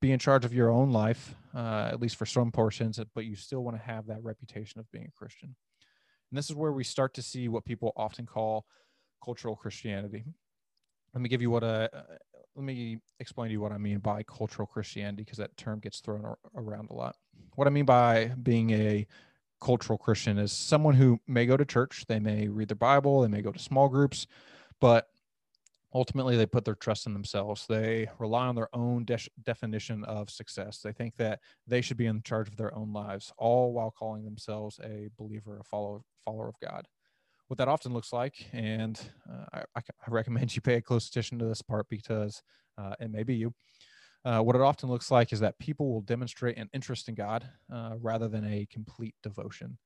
be 0.00 0.12
in 0.12 0.20
charge 0.20 0.44
of 0.44 0.54
your 0.54 0.70
own 0.70 0.92
life, 0.92 1.34
uh, 1.56 1.88
at 1.92 2.00
least 2.00 2.14
for 2.14 2.26
some 2.26 2.52
portions, 2.52 3.00
but 3.12 3.24
you 3.24 3.34
still 3.34 3.64
want 3.64 3.76
to 3.76 3.82
have 3.82 4.06
that 4.06 4.22
reputation 4.22 4.78
of 4.78 4.90
being 4.92 5.06
a 5.06 5.18
Christian. 5.18 5.56
And 6.30 6.38
this 6.38 6.48
is 6.48 6.54
where 6.54 6.72
we 6.72 6.84
start 6.84 7.12
to 7.14 7.22
see 7.22 7.48
what 7.48 7.64
people 7.64 7.92
often 7.96 8.24
call 8.24 8.66
cultural 9.24 9.56
Christianity. 9.56 10.24
Let 11.12 11.22
me 11.22 11.28
give 11.28 11.42
you 11.42 11.50
what 11.50 11.64
a 11.64 11.90
let 12.54 12.64
me 12.64 12.98
explain 13.18 13.48
to 13.48 13.52
you 13.52 13.60
what 13.60 13.72
I 13.72 13.78
mean 13.78 13.98
by 13.98 14.22
cultural 14.22 14.66
Christianity 14.66 15.22
because 15.22 15.38
that 15.38 15.56
term 15.56 15.80
gets 15.80 16.00
thrown 16.00 16.34
around 16.54 16.90
a 16.90 16.94
lot. 16.94 17.16
What 17.54 17.66
I 17.66 17.70
mean 17.70 17.84
by 17.84 18.26
being 18.42 18.70
a 18.70 19.06
cultural 19.60 19.98
Christian 19.98 20.38
is 20.38 20.52
someone 20.52 20.94
who 20.94 21.18
may 21.26 21.46
go 21.46 21.56
to 21.56 21.64
church, 21.64 22.04
they 22.08 22.18
may 22.18 22.48
read 22.48 22.68
their 22.68 22.76
Bible, 22.76 23.22
they 23.22 23.28
may 23.28 23.42
go 23.42 23.52
to 23.52 23.58
small 23.58 23.88
groups, 23.88 24.26
but 24.80 25.08
ultimately 25.94 26.36
they 26.36 26.46
put 26.46 26.64
their 26.64 26.74
trust 26.74 27.06
in 27.06 27.12
themselves. 27.12 27.66
They 27.66 28.08
rely 28.18 28.46
on 28.46 28.54
their 28.54 28.74
own 28.74 29.04
de- 29.04 29.18
definition 29.44 30.04
of 30.04 30.30
success. 30.30 30.78
They 30.78 30.92
think 30.92 31.16
that 31.16 31.40
they 31.66 31.80
should 31.80 31.96
be 31.96 32.06
in 32.06 32.22
charge 32.22 32.48
of 32.48 32.56
their 32.56 32.74
own 32.74 32.92
lives, 32.92 33.32
all 33.38 33.72
while 33.72 33.90
calling 33.90 34.24
themselves 34.24 34.80
a 34.82 35.08
believer, 35.16 35.58
a 35.60 35.64
follower, 35.64 36.00
follower 36.24 36.48
of 36.48 36.60
God 36.60 36.86
what 37.48 37.58
that 37.58 37.68
often 37.68 37.92
looks 37.92 38.12
like. 38.12 38.48
And 38.52 39.00
uh, 39.30 39.60
I, 39.76 39.80
I, 39.80 40.10
recommend 40.10 40.54
you 40.54 40.62
pay 40.62 40.80
close 40.80 41.08
attention 41.08 41.38
to 41.38 41.44
this 41.44 41.62
part 41.62 41.86
because 41.88 42.42
uh, 42.78 42.94
it 43.00 43.10
may 43.10 43.22
be 43.22 43.34
you. 43.34 43.54
Uh, 44.24 44.40
what 44.40 44.54
it 44.54 44.62
often 44.62 44.88
looks 44.88 45.10
like 45.10 45.32
is 45.32 45.40
that 45.40 45.58
people 45.58 45.92
will 45.92 46.00
demonstrate 46.00 46.56
an 46.56 46.70
interest 46.72 47.08
in 47.08 47.14
God 47.14 47.46
uh, 47.72 47.94
rather 48.00 48.28
than 48.28 48.44
a 48.44 48.66
complete 48.70 49.14
devotion. 49.22 49.78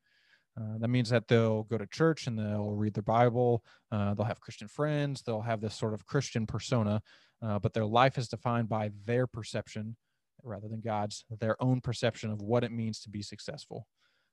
Uh, 0.59 0.79
that 0.79 0.89
means 0.89 1.11
that 1.11 1.29
they'll 1.29 1.65
go 1.65 1.77
to 1.77 1.87
church 1.87 2.27
and 2.27 2.39
they'll 2.39 2.73
read 2.73 2.95
their 2.95 3.03
Bible. 3.03 3.63
Uh, 3.91 4.15
they'll 4.15 4.27
have 4.27 4.41
Christian 4.41 4.69
friends. 4.69 5.23
They'll 5.23 5.41
have 5.41 5.61
this 5.61 5.75
sort 5.75 5.95
of 5.95 6.07
Christian 6.07 6.47
persona, 6.47 7.03
but 7.41 7.73
their 7.73 7.85
life 7.85 8.17
is 8.19 8.29
defined 8.29 8.69
by 8.69 8.91
their 9.07 9.27
perception 9.27 9.97
rather 10.43 10.69
than 10.69 10.81
God's, 10.81 11.25
their 11.41 11.61
own 11.63 11.81
perception 11.81 12.31
of 12.31 12.41
what 12.41 12.65
it 12.65 12.73
means 12.73 13.01
to 13.01 13.11
be 13.11 13.23
successful. 13.23 13.87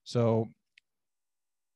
So 0.04 0.48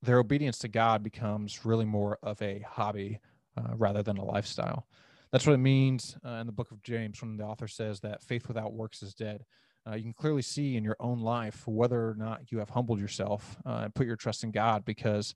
their 0.02 0.20
obedience 0.20 0.60
to 0.60 0.68
God 0.68 1.04
becomes 1.04 1.66
really 1.66 1.86
more 1.86 2.20
of 2.22 2.42
a 2.42 2.66
hobby 2.68 3.20
uh, 3.58 3.76
rather 3.76 4.04
than 4.04 4.18
a 4.18 4.26
lifestyle. 4.26 4.88
That's 5.32 5.46
what 5.46 5.54
it 5.54 5.60
means 5.60 6.18
uh, 6.26 6.38
in 6.42 6.46
the 6.46 6.54
book 6.54 6.72
of 6.72 6.84
James 6.84 7.22
when 7.22 7.38
the 7.38 7.44
author 7.44 7.68
says 7.68 8.00
that 8.02 8.22
faith 8.22 8.48
without 8.48 8.74
works 8.74 9.02
is 9.02 9.14
dead. 9.14 9.44
Uh, 9.88 9.96
you 9.96 10.04
can 10.04 10.14
clearly 10.14 10.42
see 10.42 10.76
in 10.76 10.84
your 10.84 10.98
own 11.00 11.22
life 11.22 11.68
whether 11.68 12.10
or 12.10 12.16
not 12.16 12.52
you 12.52 12.60
have 12.60 12.70
humbled 12.70 13.00
yourself 13.00 13.58
uh, 13.66 13.82
and 13.84 13.96
put 13.96 14.06
your 14.06 14.16
trust 14.16 14.44
in 14.44 14.52
God 14.52 14.86
because 14.86 15.34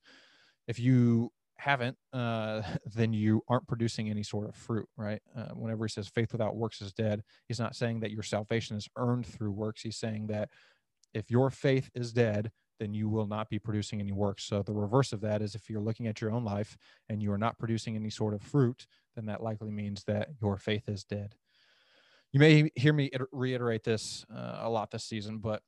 if 0.68 0.80
you 0.80 1.32
haven't, 1.58 1.98
uh, 2.12 2.62
then 2.96 3.14
you 3.14 3.42
aren't 3.48 3.68
producing 3.68 4.10
any 4.10 4.24
sort 4.24 4.48
of 4.48 4.56
fruit, 4.56 4.88
right? 4.98 5.22
Uh, 5.38 5.50
whenever 5.54 5.86
he 5.86 5.90
says 5.90 6.08
faith 6.08 6.32
without 6.32 6.56
works 6.56 6.82
is 6.82 6.94
dead, 6.94 7.22
he's 7.48 7.60
not 7.60 7.76
saying 7.76 8.02
that 8.02 8.12
your 8.12 8.24
salvation 8.24 8.78
is 8.78 8.90
earned 8.98 9.26
through 9.26 9.52
works. 9.52 9.82
He's 9.82 9.98
saying 9.98 10.28
that 10.28 10.50
if 11.14 11.30
your 11.30 11.50
faith 11.50 11.90
is 11.94 12.14
dead, 12.14 12.52
then 12.82 12.96
you 12.96 13.08
will 13.08 13.28
not 13.28 13.48
be 13.48 13.60
producing 13.60 14.00
any 14.00 14.12
work. 14.12 14.40
So 14.40 14.64
the 14.64 14.74
reverse 14.74 15.14
of 15.14 15.22
that 15.22 15.44
is 15.44 15.54
if 15.54 15.70
you're 15.70 15.80
looking 15.80 16.08
at 16.08 16.20
your 16.20 16.32
own 16.32 16.44
life 16.44 16.80
and 17.10 17.22
you 17.22 17.32
are 17.32 17.38
not 17.38 17.60
producing 17.60 17.96
any 17.96 18.10
sort 18.10 18.34
of 18.34 18.42
fruit, 18.42 18.88
then 19.16 19.28
that 19.28 19.44
likely 19.44 19.70
means 19.70 20.04
that 20.06 20.30
your 20.42 20.58
faith 20.58 20.90
is 20.90 21.04
dead. 21.04 21.36
You 22.32 22.40
may 22.40 22.72
hear 22.76 22.92
me 22.92 23.12
reiterate 23.32 23.84
this 23.84 24.26
uh, 24.36 24.62
a 24.62 24.70
lot 24.70 24.90
this 24.90 25.04
season, 25.04 25.38
but 25.38 25.62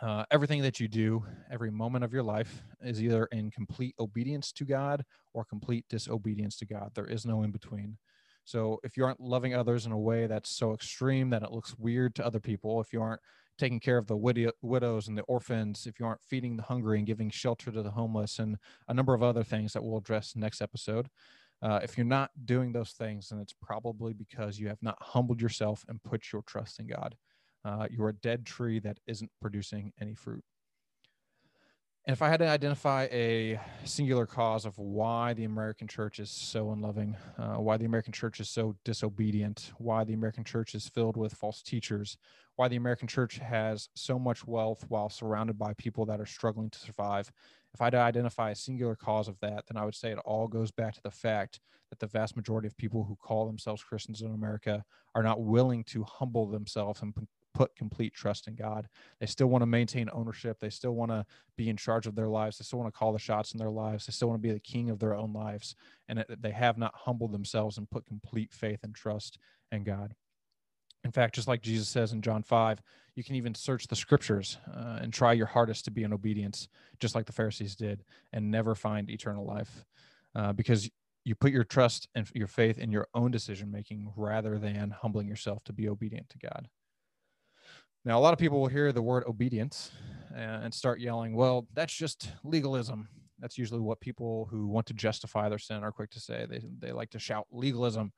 uh, 0.00 0.24
everything 0.30 0.62
that 0.62 0.80
you 0.80 0.88
do, 0.88 1.22
every 1.52 1.70
moment 1.70 2.04
of 2.04 2.12
your 2.14 2.22
life, 2.22 2.62
is 2.80 3.02
either 3.02 3.26
in 3.26 3.50
complete 3.50 3.94
obedience 4.00 4.50
to 4.52 4.64
God 4.64 5.04
or 5.34 5.44
complete 5.44 5.84
disobedience 5.90 6.56
to 6.56 6.64
God. 6.64 6.92
There 6.94 7.06
is 7.06 7.26
no 7.26 7.42
in 7.42 7.50
between. 7.50 7.98
So 8.46 8.80
if 8.82 8.96
you 8.96 9.04
aren't 9.04 9.20
loving 9.20 9.54
others 9.54 9.84
in 9.84 9.92
a 9.92 9.98
way 9.98 10.26
that's 10.26 10.56
so 10.56 10.72
extreme 10.72 11.28
that 11.30 11.42
it 11.42 11.52
looks 11.52 11.76
weird 11.78 12.14
to 12.14 12.24
other 12.24 12.40
people, 12.40 12.80
if 12.80 12.94
you 12.94 13.02
aren't 13.02 13.20
taking 13.58 13.80
care 13.80 13.98
of 13.98 14.06
the 14.06 14.16
widows 14.62 15.08
and 15.08 15.16
the 15.16 15.22
orphans, 15.22 15.86
if 15.86 16.00
you 16.00 16.06
aren't 16.06 16.22
feeding 16.22 16.56
the 16.56 16.62
hungry 16.62 16.98
and 16.98 17.06
giving 17.06 17.30
shelter 17.30 17.70
to 17.70 17.82
the 17.82 17.90
homeless, 17.90 18.38
and 18.38 18.56
a 18.88 18.94
number 18.94 19.14
of 19.14 19.22
other 19.22 19.44
things 19.44 19.72
that 19.72 19.82
we'll 19.82 19.98
address 19.98 20.34
next 20.36 20.60
episode. 20.60 21.08
Uh, 21.62 21.80
if 21.82 21.96
you're 21.96 22.04
not 22.04 22.30
doing 22.44 22.72
those 22.72 22.90
things, 22.90 23.28
then 23.28 23.38
it's 23.40 23.54
probably 23.62 24.12
because 24.12 24.58
you 24.58 24.68
have 24.68 24.82
not 24.82 24.98
humbled 25.00 25.40
yourself 25.40 25.84
and 25.88 26.02
put 26.02 26.32
your 26.32 26.42
trust 26.42 26.78
in 26.78 26.86
God. 26.86 27.16
Uh, 27.64 27.86
you're 27.90 28.10
a 28.10 28.14
dead 28.14 28.44
tree 28.44 28.78
that 28.80 28.98
isn't 29.06 29.30
producing 29.40 29.92
any 30.00 30.14
fruit. 30.14 30.44
And 32.06 32.12
if 32.12 32.20
I 32.20 32.28
had 32.28 32.40
to 32.40 32.48
identify 32.48 33.08
a 33.10 33.58
singular 33.84 34.26
cause 34.26 34.66
of 34.66 34.76
why 34.78 35.32
the 35.32 35.44
American 35.44 35.88
church 35.88 36.20
is 36.20 36.30
so 36.30 36.70
unloving, 36.70 37.16
uh, 37.38 37.54
why 37.54 37.78
the 37.78 37.86
American 37.86 38.12
church 38.12 38.40
is 38.40 38.50
so 38.50 38.76
disobedient, 38.84 39.72
why 39.78 40.04
the 40.04 40.12
American 40.12 40.44
church 40.44 40.74
is 40.74 40.86
filled 40.86 41.16
with 41.16 41.32
false 41.32 41.62
teachers, 41.62 42.18
why 42.56 42.68
the 42.68 42.76
American 42.76 43.08
church 43.08 43.38
has 43.38 43.88
so 43.94 44.18
much 44.18 44.46
wealth 44.46 44.84
while 44.88 45.08
surrounded 45.08 45.58
by 45.58 45.72
people 45.74 46.04
that 46.04 46.20
are 46.20 46.26
struggling 46.26 46.68
to 46.68 46.78
survive, 46.78 47.32
if 47.72 47.80
I 47.80 47.86
had 47.86 47.90
to 47.94 47.98
identify 47.98 48.50
a 48.50 48.54
singular 48.54 48.94
cause 48.94 49.26
of 49.26 49.40
that, 49.40 49.66
then 49.66 49.78
I 49.78 49.86
would 49.86 49.94
say 49.94 50.12
it 50.12 50.18
all 50.18 50.46
goes 50.46 50.70
back 50.70 50.92
to 50.94 51.02
the 51.02 51.10
fact 51.10 51.58
that 51.88 52.00
the 52.00 52.06
vast 52.06 52.36
majority 52.36 52.68
of 52.68 52.76
people 52.76 53.04
who 53.04 53.16
call 53.16 53.46
themselves 53.46 53.82
Christians 53.82 54.20
in 54.20 54.32
America 54.32 54.84
are 55.14 55.22
not 55.22 55.40
willing 55.40 55.82
to 55.84 56.04
humble 56.04 56.46
themselves 56.46 57.00
and 57.00 57.14
put 57.54 57.74
complete 57.76 58.12
trust 58.12 58.48
in 58.48 58.54
God. 58.54 58.88
They 59.20 59.26
still 59.26 59.46
want 59.46 59.62
to 59.62 59.66
maintain 59.66 60.10
ownership. 60.12 60.58
They 60.60 60.70
still 60.70 60.92
want 60.92 61.10
to 61.10 61.24
be 61.56 61.68
in 61.68 61.76
charge 61.76 62.06
of 62.06 62.14
their 62.14 62.28
lives. 62.28 62.58
They 62.58 62.64
still 62.64 62.80
want 62.80 62.92
to 62.92 62.98
call 62.98 63.12
the 63.12 63.18
shots 63.18 63.52
in 63.52 63.58
their 63.58 63.70
lives. 63.70 64.06
They 64.06 64.12
still 64.12 64.28
want 64.28 64.42
to 64.42 64.46
be 64.46 64.52
the 64.52 64.60
king 64.60 64.90
of 64.90 64.98
their 64.98 65.14
own 65.14 65.32
lives. 65.32 65.76
And 66.08 66.18
it, 66.18 66.42
they 66.42 66.50
have 66.50 66.76
not 66.76 66.94
humbled 66.94 67.32
themselves 67.32 67.78
and 67.78 67.88
put 67.88 68.06
complete 68.06 68.52
faith 68.52 68.80
and 68.82 68.94
trust 68.94 69.38
in 69.72 69.84
God. 69.84 70.14
In 71.04 71.12
fact, 71.12 71.34
just 71.34 71.48
like 71.48 71.62
Jesus 71.62 71.88
says 71.88 72.12
in 72.12 72.22
John 72.22 72.42
5, 72.42 72.82
you 73.14 73.22
can 73.22 73.36
even 73.36 73.54
search 73.54 73.86
the 73.86 73.96
scriptures 73.96 74.58
uh, 74.74 74.98
and 75.00 75.12
try 75.12 75.34
your 75.34 75.46
hardest 75.46 75.84
to 75.84 75.90
be 75.90 76.02
in 76.02 76.12
obedience, 76.12 76.68
just 76.98 77.14
like 77.14 77.26
the 77.26 77.32
Pharisees 77.32 77.76
did, 77.76 78.04
and 78.32 78.50
never 78.50 78.74
find 78.74 79.10
eternal 79.10 79.44
life 79.44 79.84
uh, 80.34 80.52
because 80.52 80.90
you 81.24 81.34
put 81.34 81.52
your 81.52 81.64
trust 81.64 82.08
and 82.14 82.28
your 82.34 82.46
faith 82.46 82.78
in 82.78 82.90
your 82.90 83.08
own 83.14 83.30
decision 83.30 83.70
making 83.70 84.12
rather 84.16 84.58
than 84.58 84.90
humbling 84.90 85.28
yourself 85.28 85.62
to 85.64 85.72
be 85.72 85.88
obedient 85.88 86.28
to 86.30 86.38
God. 86.38 86.68
Now, 88.04 88.18
a 88.18 88.20
lot 88.20 88.34
of 88.34 88.38
people 88.38 88.60
will 88.60 88.68
hear 88.68 88.92
the 88.92 89.00
word 89.00 89.24
obedience 89.26 89.90
and 90.34 90.74
start 90.74 91.00
yelling, 91.00 91.34
well, 91.34 91.66
that's 91.72 91.94
just 91.94 92.30
legalism. 92.42 93.08
That's 93.38 93.56
usually 93.56 93.80
what 93.80 94.00
people 94.00 94.46
who 94.50 94.66
want 94.66 94.86
to 94.86 94.94
justify 94.94 95.48
their 95.48 95.58
sin 95.58 95.82
are 95.82 95.92
quick 95.92 96.10
to 96.10 96.20
say. 96.20 96.46
They, 96.48 96.60
they 96.80 96.92
like 96.92 97.10
to 97.10 97.18
shout 97.18 97.46
legalism. 97.50 98.12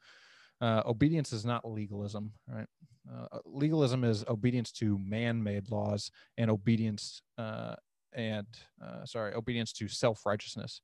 Uh, 0.60 0.82
obedience 0.86 1.32
is 1.32 1.44
not 1.44 1.68
legalism, 1.70 2.32
right? 2.48 2.66
Uh, 3.08 3.38
legalism 3.44 4.02
is 4.02 4.24
obedience 4.28 4.72
to 4.72 4.98
man-made 4.98 5.70
laws 5.70 6.10
and 6.36 6.50
obedience 6.50 7.22
uh, 7.38 7.74
and 8.12 8.46
uh, 8.82 9.04
sorry, 9.04 9.34
obedience 9.34 9.72
to 9.74 9.86
self-righteousness. 9.86 10.80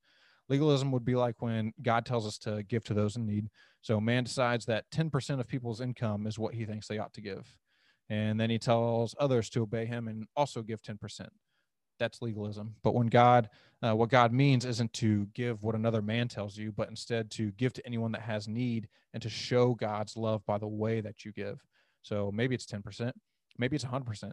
Legalism 0.48 0.92
would 0.92 1.04
be 1.04 1.14
like 1.14 1.40
when 1.40 1.72
God 1.80 2.04
tells 2.04 2.26
us 2.26 2.36
to 2.38 2.62
give 2.64 2.84
to 2.84 2.94
those 2.94 3.16
in 3.16 3.26
need. 3.26 3.48
So 3.80 4.00
man 4.00 4.24
decides 4.24 4.66
that 4.66 4.84
10% 4.92 5.40
of 5.40 5.48
people's 5.48 5.80
income 5.80 6.26
is 6.26 6.38
what 6.38 6.54
he 6.54 6.66
thinks 6.66 6.86
they 6.86 6.98
ought 6.98 7.14
to 7.14 7.22
give 7.22 7.48
And 8.12 8.38
then 8.38 8.50
he 8.50 8.58
tells 8.58 9.14
others 9.18 9.48
to 9.50 9.62
obey 9.62 9.86
him 9.86 10.06
and 10.06 10.26
also 10.36 10.60
give 10.60 10.82
10%. 10.82 11.28
That's 11.98 12.20
legalism. 12.20 12.74
But 12.82 12.94
when 12.94 13.06
God, 13.06 13.48
uh, 13.82 13.96
what 13.96 14.10
God 14.10 14.34
means 14.34 14.66
isn't 14.66 14.92
to 14.94 15.26
give 15.32 15.62
what 15.62 15.74
another 15.74 16.02
man 16.02 16.28
tells 16.28 16.58
you, 16.58 16.72
but 16.72 16.90
instead 16.90 17.30
to 17.32 17.52
give 17.52 17.72
to 17.72 17.86
anyone 17.86 18.12
that 18.12 18.20
has 18.20 18.46
need 18.46 18.88
and 19.14 19.22
to 19.22 19.30
show 19.30 19.74
God's 19.74 20.14
love 20.14 20.44
by 20.44 20.58
the 20.58 20.68
way 20.68 21.00
that 21.00 21.24
you 21.24 21.32
give. 21.32 21.64
So 22.02 22.30
maybe 22.34 22.54
it's 22.54 22.66
10%, 22.66 23.12
maybe 23.56 23.76
it's 23.76 23.84
100%. 23.86 24.30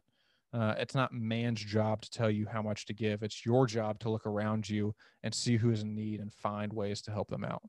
Uh, 0.52 0.74
it's 0.78 0.96
not 0.96 1.14
man's 1.14 1.64
job 1.64 2.02
to 2.02 2.10
tell 2.10 2.30
you 2.30 2.48
how 2.52 2.62
much 2.62 2.86
to 2.88 2.94
give. 2.94 3.24
It's 3.24 3.46
your 3.46 3.66
job 3.66 4.00
to 4.00 4.10
look 4.10 4.26
around 4.26 4.68
you 4.68 4.94
and 5.24 5.34
see 5.34 5.56
who 5.56 5.72
is 5.72 5.84
in 5.84 5.96
need 5.96 6.20
and 6.20 6.34
find 6.34 6.74
ways 6.74 7.02
to 7.04 7.12
help 7.12 7.30
them 7.30 7.46
out. 7.46 7.62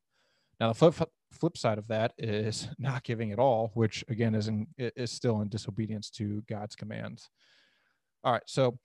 Now, 0.61 0.69
the 0.69 0.93
flip, 0.93 1.09
flip 1.33 1.57
side 1.57 1.79
of 1.79 1.89
that 1.89 2.13
is 2.19 2.69
not 2.79 3.03
giving 3.03 3.33
at 3.33 3.39
all, 3.39 3.71
which 3.75 4.05
again 4.09 4.35
is 4.35 4.49
in, 4.49 4.67
is 4.77 5.11
still 5.11 5.41
in 5.41 5.49
disobedience 5.49 6.11
to 6.11 6.43
God's 6.49 6.77
commands. 6.77 7.31
All 8.23 8.33
right, 8.33 8.43
so 8.47 8.79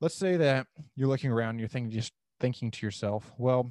let's 0.00 0.14
say 0.14 0.36
that 0.38 0.66
you're 0.96 1.08
looking 1.08 1.30
around, 1.30 1.50
and 1.50 1.60
you're 1.60 1.68
thinking, 1.68 1.90
just 1.90 2.12
thinking 2.40 2.70
to 2.70 2.86
yourself, 2.86 3.30
well, 3.36 3.70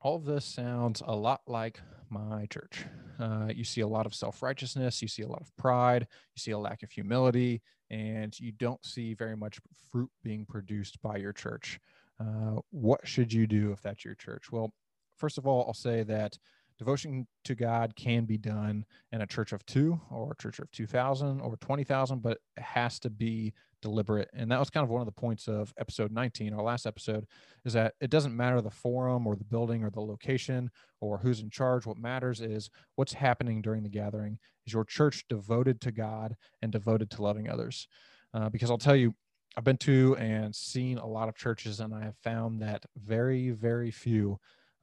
all 0.00 0.16
of 0.16 0.24
this 0.24 0.44
sounds 0.44 1.02
a 1.06 1.14
lot 1.14 1.40
like 1.46 1.80
my 2.08 2.46
church. 2.46 2.86
Uh, 3.18 3.48
you 3.54 3.64
see 3.64 3.82
a 3.82 3.86
lot 3.86 4.06
of 4.06 4.14
self 4.14 4.42
righteousness, 4.42 5.02
you 5.02 5.08
see 5.08 5.22
a 5.22 5.28
lot 5.28 5.42
of 5.42 5.54
pride, 5.56 6.06
you 6.34 6.40
see 6.40 6.52
a 6.52 6.58
lack 6.58 6.82
of 6.82 6.90
humility, 6.90 7.60
and 7.90 8.38
you 8.38 8.52
don't 8.52 8.84
see 8.84 9.12
very 9.12 9.36
much 9.36 9.58
fruit 9.90 10.10
being 10.22 10.46
produced 10.46 11.00
by 11.02 11.16
your 11.16 11.32
church. 11.32 11.78
Uh, 12.20 12.60
what 12.70 13.06
should 13.06 13.32
you 13.32 13.46
do 13.46 13.72
if 13.72 13.82
that's 13.82 14.04
your 14.04 14.14
church? 14.14 14.50
Well, 14.50 14.72
first 15.18 15.38
of 15.38 15.46
all, 15.46 15.64
I'll 15.66 15.74
say 15.74 16.02
that 16.04 16.38
devotion 16.78 17.26
to 17.44 17.54
God 17.54 17.94
can 17.96 18.24
be 18.24 18.38
done 18.38 18.84
in 19.12 19.20
a 19.20 19.26
church 19.26 19.52
of 19.52 19.66
two 19.66 20.00
or 20.10 20.32
a 20.32 20.42
church 20.42 20.60
of 20.60 20.70
2,000 20.70 21.40
or 21.40 21.56
20,000, 21.56 22.22
but 22.22 22.38
it 22.56 22.62
has 22.62 23.00
to 23.00 23.10
be 23.10 23.52
deliberate. 23.82 24.30
And 24.32 24.50
that 24.50 24.60
was 24.60 24.70
kind 24.70 24.84
of 24.84 24.90
one 24.90 25.00
of 25.00 25.06
the 25.06 25.12
points 25.12 25.48
of 25.48 25.74
episode 25.78 26.12
19, 26.12 26.54
our 26.54 26.62
last 26.62 26.86
episode, 26.86 27.26
is 27.64 27.72
that 27.72 27.94
it 28.00 28.10
doesn't 28.10 28.36
matter 28.36 28.60
the 28.60 28.70
forum 28.70 29.26
or 29.26 29.34
the 29.34 29.44
building 29.44 29.84
or 29.84 29.90
the 29.90 30.00
location 30.00 30.70
or 31.00 31.18
who's 31.18 31.40
in 31.40 31.50
charge. 31.50 31.84
What 31.84 31.98
matters 31.98 32.40
is 32.40 32.70
what's 32.94 33.12
happening 33.12 33.60
during 33.60 33.82
the 33.82 33.88
gathering. 33.88 34.38
Is 34.66 34.72
your 34.72 34.84
church 34.84 35.24
devoted 35.28 35.80
to 35.82 35.92
God 35.92 36.36
and 36.62 36.70
devoted 36.70 37.10
to 37.10 37.22
loving 37.22 37.48
others? 37.48 37.88
Uh, 38.32 38.48
because 38.48 38.70
I'll 38.70 38.78
tell 38.78 38.96
you, 38.96 39.14
I've 39.56 39.64
been 39.64 39.78
to 39.78 40.14
and 40.16 40.54
seen 40.54 40.98
a 40.98 41.06
lot 41.06 41.28
of 41.28 41.34
churches, 41.34 41.80
and 41.80 41.92
I 41.92 42.04
have 42.04 42.16
found 42.22 42.62
that 42.62 42.84
very, 42.96 43.50
very 43.50 43.90
few 43.90 44.38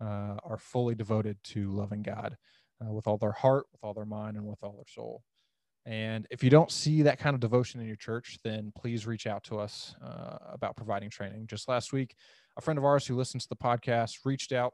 uh, 0.06 0.38
are 0.44 0.58
fully 0.58 0.96
devoted 0.96 1.38
to 1.44 1.72
loving 1.72 2.04
God 2.04 2.38
uh, 2.82 2.92
with 2.92 3.08
all 3.08 3.18
their 3.18 3.32
heart, 3.32 3.66
with 3.72 3.84
all 3.84 3.94
their 3.94 4.06
mind, 4.06 4.38
and 4.38 4.46
with 4.46 4.64
all 4.64 4.74
their 4.74 4.94
soul. 4.94 5.24
And 5.86 6.26
if 6.32 6.44
you 6.44 6.50
don't 6.50 6.72
see 6.72 7.04
that 7.04 7.20
kind 7.20 7.36
of 7.36 7.40
devotion 7.40 7.80
in 7.80 7.88
your 7.88 7.96
church, 7.96 8.40
then 8.44 8.72
please 8.76 9.06
reach 9.06 9.28
out 9.28 9.44
to 9.46 9.60
us 9.60 9.96
uh, 10.04 10.38
about 10.52 10.76
providing 10.76 11.10
training. 11.10 11.46
Just 11.48 11.68
last 11.68 11.94
week, 11.94 12.16
a 12.58 12.62
friend 12.62 12.80
of 12.80 12.86
ours 12.86 13.06
who 13.06 13.16
listens 13.16 13.44
to 13.44 13.50
the 13.50 13.56
podcast 13.56 14.20
reached 14.26 14.52
out 14.52 14.74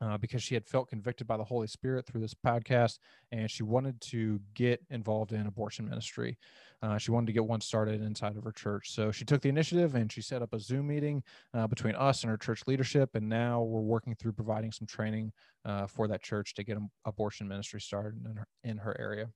uh, 0.00 0.16
because 0.16 0.42
she 0.42 0.54
had 0.54 0.66
felt 0.66 0.88
convicted 0.88 1.26
by 1.26 1.36
the 1.36 1.44
Holy 1.44 1.66
Spirit 1.66 2.06
through 2.06 2.20
this 2.20 2.34
podcast, 2.34 2.98
and 3.30 3.50
she 3.50 3.62
wanted 3.62 4.00
to 4.00 4.40
get 4.54 4.80
involved 4.90 5.32
in 5.32 5.46
abortion 5.46 5.88
ministry. 5.88 6.38
Uh, 6.82 6.98
she 6.98 7.12
wanted 7.12 7.26
to 7.26 7.32
get 7.32 7.44
one 7.44 7.60
started 7.60 8.02
inside 8.02 8.36
of 8.36 8.44
her 8.44 8.52
church. 8.52 8.90
So 8.90 9.12
she 9.12 9.24
took 9.24 9.40
the 9.40 9.48
initiative 9.48 9.94
and 9.94 10.10
she 10.10 10.20
set 10.20 10.42
up 10.42 10.52
a 10.52 10.58
Zoom 10.58 10.88
meeting 10.88 11.22
uh, 11.54 11.66
between 11.68 11.94
us 11.94 12.22
and 12.22 12.30
her 12.30 12.36
church 12.36 12.62
leadership. 12.66 13.10
And 13.14 13.28
now 13.28 13.62
we're 13.62 13.80
working 13.80 14.14
through 14.16 14.32
providing 14.32 14.72
some 14.72 14.86
training 14.86 15.32
uh, 15.64 15.86
for 15.86 16.08
that 16.08 16.22
church 16.22 16.54
to 16.54 16.64
get 16.64 16.76
an 16.76 16.90
abortion 17.04 17.46
ministry 17.46 17.80
started 17.80 18.14
in 18.26 18.36
her, 18.36 18.46
in 18.64 18.78
her 18.78 18.96
area. 18.98 19.28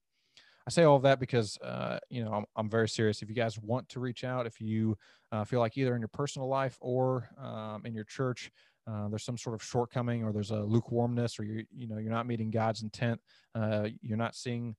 I 0.66 0.72
say 0.72 0.82
all 0.82 0.96
of 0.96 1.02
that 1.02 1.20
because, 1.20 1.56
uh, 1.58 2.00
you 2.10 2.24
know, 2.24 2.32
I'm, 2.32 2.44
I'm, 2.56 2.68
very 2.68 2.88
serious. 2.88 3.22
If 3.22 3.28
you 3.28 3.36
guys 3.36 3.56
want 3.56 3.88
to 3.90 4.00
reach 4.00 4.24
out, 4.24 4.46
if 4.46 4.60
you 4.60 4.98
uh, 5.30 5.44
feel 5.44 5.60
like 5.60 5.78
either 5.78 5.94
in 5.94 6.00
your 6.00 6.08
personal 6.08 6.48
life 6.48 6.76
or 6.80 7.28
um, 7.40 7.82
in 7.86 7.94
your 7.94 8.02
church, 8.02 8.50
uh, 8.90 9.08
there's 9.08 9.24
some 9.24 9.38
sort 9.38 9.54
of 9.54 9.62
shortcoming 9.62 10.24
or 10.24 10.32
there's 10.32 10.50
a 10.50 10.60
lukewarmness 10.60 11.38
or 11.38 11.44
you 11.44 11.64
you 11.74 11.88
know 11.88 11.98
you're 11.98 12.12
not 12.12 12.26
meeting 12.26 12.50
God's 12.50 12.82
intent, 12.82 13.20
uh, 13.54 13.88
you're 14.00 14.16
not 14.16 14.34
seeing 14.34 14.76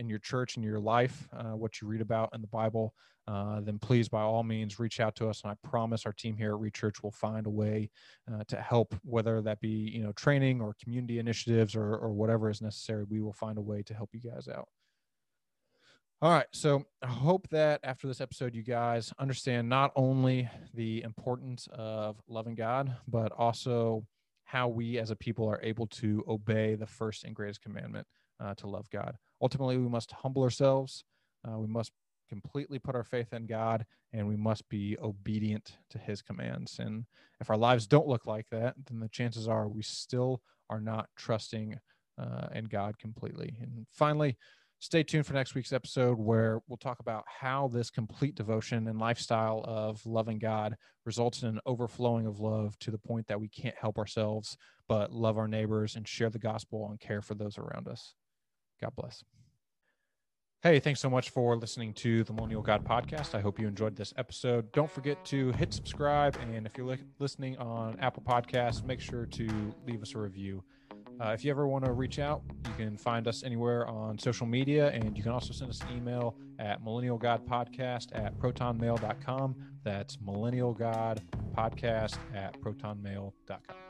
in 0.00 0.08
your 0.08 0.18
church 0.18 0.56
and 0.56 0.64
your 0.64 0.80
life 0.80 1.28
uh, 1.32 1.52
what 1.52 1.80
you 1.80 1.86
read 1.86 2.00
about 2.00 2.30
in 2.34 2.40
the 2.40 2.48
Bible, 2.48 2.94
uh, 3.28 3.60
then 3.60 3.78
please 3.78 4.08
by 4.08 4.22
all 4.22 4.42
means 4.42 4.80
reach 4.80 4.98
out 4.98 5.14
to 5.14 5.28
us. 5.28 5.42
And 5.42 5.52
I 5.52 5.68
promise 5.68 6.06
our 6.06 6.12
team 6.12 6.36
here 6.36 6.54
at 6.54 6.60
Rechurch 6.60 7.02
will 7.02 7.12
find 7.12 7.46
a 7.46 7.50
way 7.50 7.90
to 8.48 8.56
help, 8.56 8.94
whether 9.04 9.40
that 9.42 9.60
be 9.60 9.68
you 9.68 10.02
know 10.02 10.12
training 10.12 10.60
or 10.60 10.74
community 10.82 11.18
initiatives 11.18 11.76
or 11.76 11.94
or 11.94 12.10
whatever 12.10 12.50
is 12.50 12.60
necessary. 12.60 13.04
We 13.08 13.20
will 13.20 13.32
find 13.32 13.58
a 13.58 13.62
way 13.62 13.82
to 13.82 13.94
help 13.94 14.10
you 14.12 14.20
guys 14.20 14.48
out. 14.48 14.68
All 16.22 16.30
right. 16.30 16.46
So 16.52 16.84
I 17.02 17.06
hope 17.06 17.48
that 17.48 17.80
after 17.82 18.06
this 18.06 18.20
episode, 18.20 18.54
you 18.54 18.62
guys 18.62 19.10
understand 19.18 19.70
not 19.70 19.90
only 19.96 20.50
the 20.74 21.02
importance 21.02 21.66
of 21.72 22.20
loving 22.28 22.54
God, 22.54 22.94
but 23.08 23.32
also 23.32 24.04
how 24.44 24.68
we 24.68 24.98
as 24.98 25.10
a 25.10 25.16
people 25.16 25.48
are 25.48 25.60
able 25.62 25.86
to 25.86 26.22
obey 26.28 26.74
the 26.74 26.86
first 26.86 27.24
and 27.24 27.34
greatest 27.34 27.62
commandment 27.62 28.06
uh, 28.38 28.54
to 28.56 28.66
love 28.66 28.90
God. 28.90 29.16
Ultimately, 29.42 29.78
we 29.78 29.88
must 29.88 30.12
humble 30.12 30.42
ourselves. 30.42 31.04
Uh, 31.46 31.58
we 31.58 31.66
must 31.66 31.92
completely 32.28 32.78
put 32.78 32.94
our 32.94 33.04
faith 33.04 33.32
in 33.32 33.46
God 33.46 33.84
and 34.12 34.26
we 34.26 34.36
must 34.36 34.68
be 34.68 34.96
obedient 35.02 35.76
to 35.90 35.98
his 35.98 36.22
commands. 36.22 36.78
And 36.78 37.04
if 37.40 37.50
our 37.50 37.56
lives 37.56 37.86
don't 37.86 38.06
look 38.06 38.26
like 38.26 38.46
that, 38.50 38.74
then 38.88 39.00
the 39.00 39.08
chances 39.08 39.48
are 39.48 39.68
we 39.68 39.82
still 39.82 40.40
are 40.68 40.80
not 40.80 41.08
trusting 41.16 41.76
uh, 42.18 42.48
in 42.54 42.66
God 42.66 42.98
completely. 42.98 43.56
And 43.60 43.86
finally, 43.90 44.36
stay 44.78 45.02
tuned 45.02 45.26
for 45.26 45.34
next 45.34 45.54
week's 45.54 45.72
episode 45.72 46.18
where 46.18 46.60
we'll 46.68 46.76
talk 46.76 47.00
about 47.00 47.24
how 47.26 47.68
this 47.68 47.90
complete 47.90 48.34
devotion 48.34 48.86
and 48.88 48.98
lifestyle 48.98 49.64
of 49.66 50.04
loving 50.06 50.38
God 50.38 50.76
results 51.04 51.42
in 51.42 51.48
an 51.48 51.60
overflowing 51.66 52.26
of 52.26 52.40
love 52.40 52.78
to 52.80 52.90
the 52.90 52.98
point 52.98 53.26
that 53.26 53.40
we 53.40 53.48
can't 53.48 53.74
help 53.78 53.98
ourselves 53.98 54.56
but 54.88 55.12
love 55.12 55.38
our 55.38 55.48
neighbors 55.48 55.96
and 55.96 56.06
share 56.06 56.30
the 56.30 56.38
gospel 56.38 56.88
and 56.90 57.00
care 57.00 57.22
for 57.22 57.34
those 57.34 57.58
around 57.58 57.88
us. 57.88 58.14
God 58.80 58.92
bless. 58.96 59.22
Hey, 60.62 60.78
thanks 60.78 61.00
so 61.00 61.08
much 61.08 61.30
for 61.30 61.56
listening 61.56 61.94
to 61.94 62.22
the 62.22 62.34
Millennial 62.34 62.60
God 62.60 62.84
podcast. 62.84 63.34
I 63.34 63.40
hope 63.40 63.58
you 63.58 63.66
enjoyed 63.66 63.96
this 63.96 64.12
episode. 64.18 64.70
Don't 64.72 64.90
forget 64.90 65.24
to 65.26 65.52
hit 65.52 65.72
subscribe. 65.72 66.36
And 66.42 66.66
if 66.66 66.76
you're 66.76 66.86
li- 66.86 66.98
listening 67.18 67.56
on 67.56 67.98
Apple 67.98 68.22
Podcasts, 68.22 68.84
make 68.84 69.00
sure 69.00 69.24
to 69.24 69.74
leave 69.86 70.02
us 70.02 70.14
a 70.14 70.18
review. 70.18 70.62
Uh, 71.18 71.30
if 71.30 71.42
you 71.44 71.50
ever 71.50 71.66
want 71.66 71.86
to 71.86 71.92
reach 71.92 72.18
out, 72.18 72.42
you 72.66 72.72
can 72.76 72.98
find 72.98 73.26
us 73.26 73.42
anywhere 73.42 73.88
on 73.88 74.18
social 74.18 74.46
media, 74.46 74.90
and 74.90 75.16
you 75.16 75.22
can 75.22 75.32
also 75.32 75.54
send 75.54 75.70
us 75.70 75.80
an 75.80 75.96
email 75.96 76.36
at 76.58 76.82
millennialgodpodcast 76.82 78.08
at 78.14 78.38
protonmail.com. 78.38 79.56
That's 79.82 80.18
millennialgodpodcast 80.18 82.18
at 82.34 82.60
protonmail.com. 82.60 83.89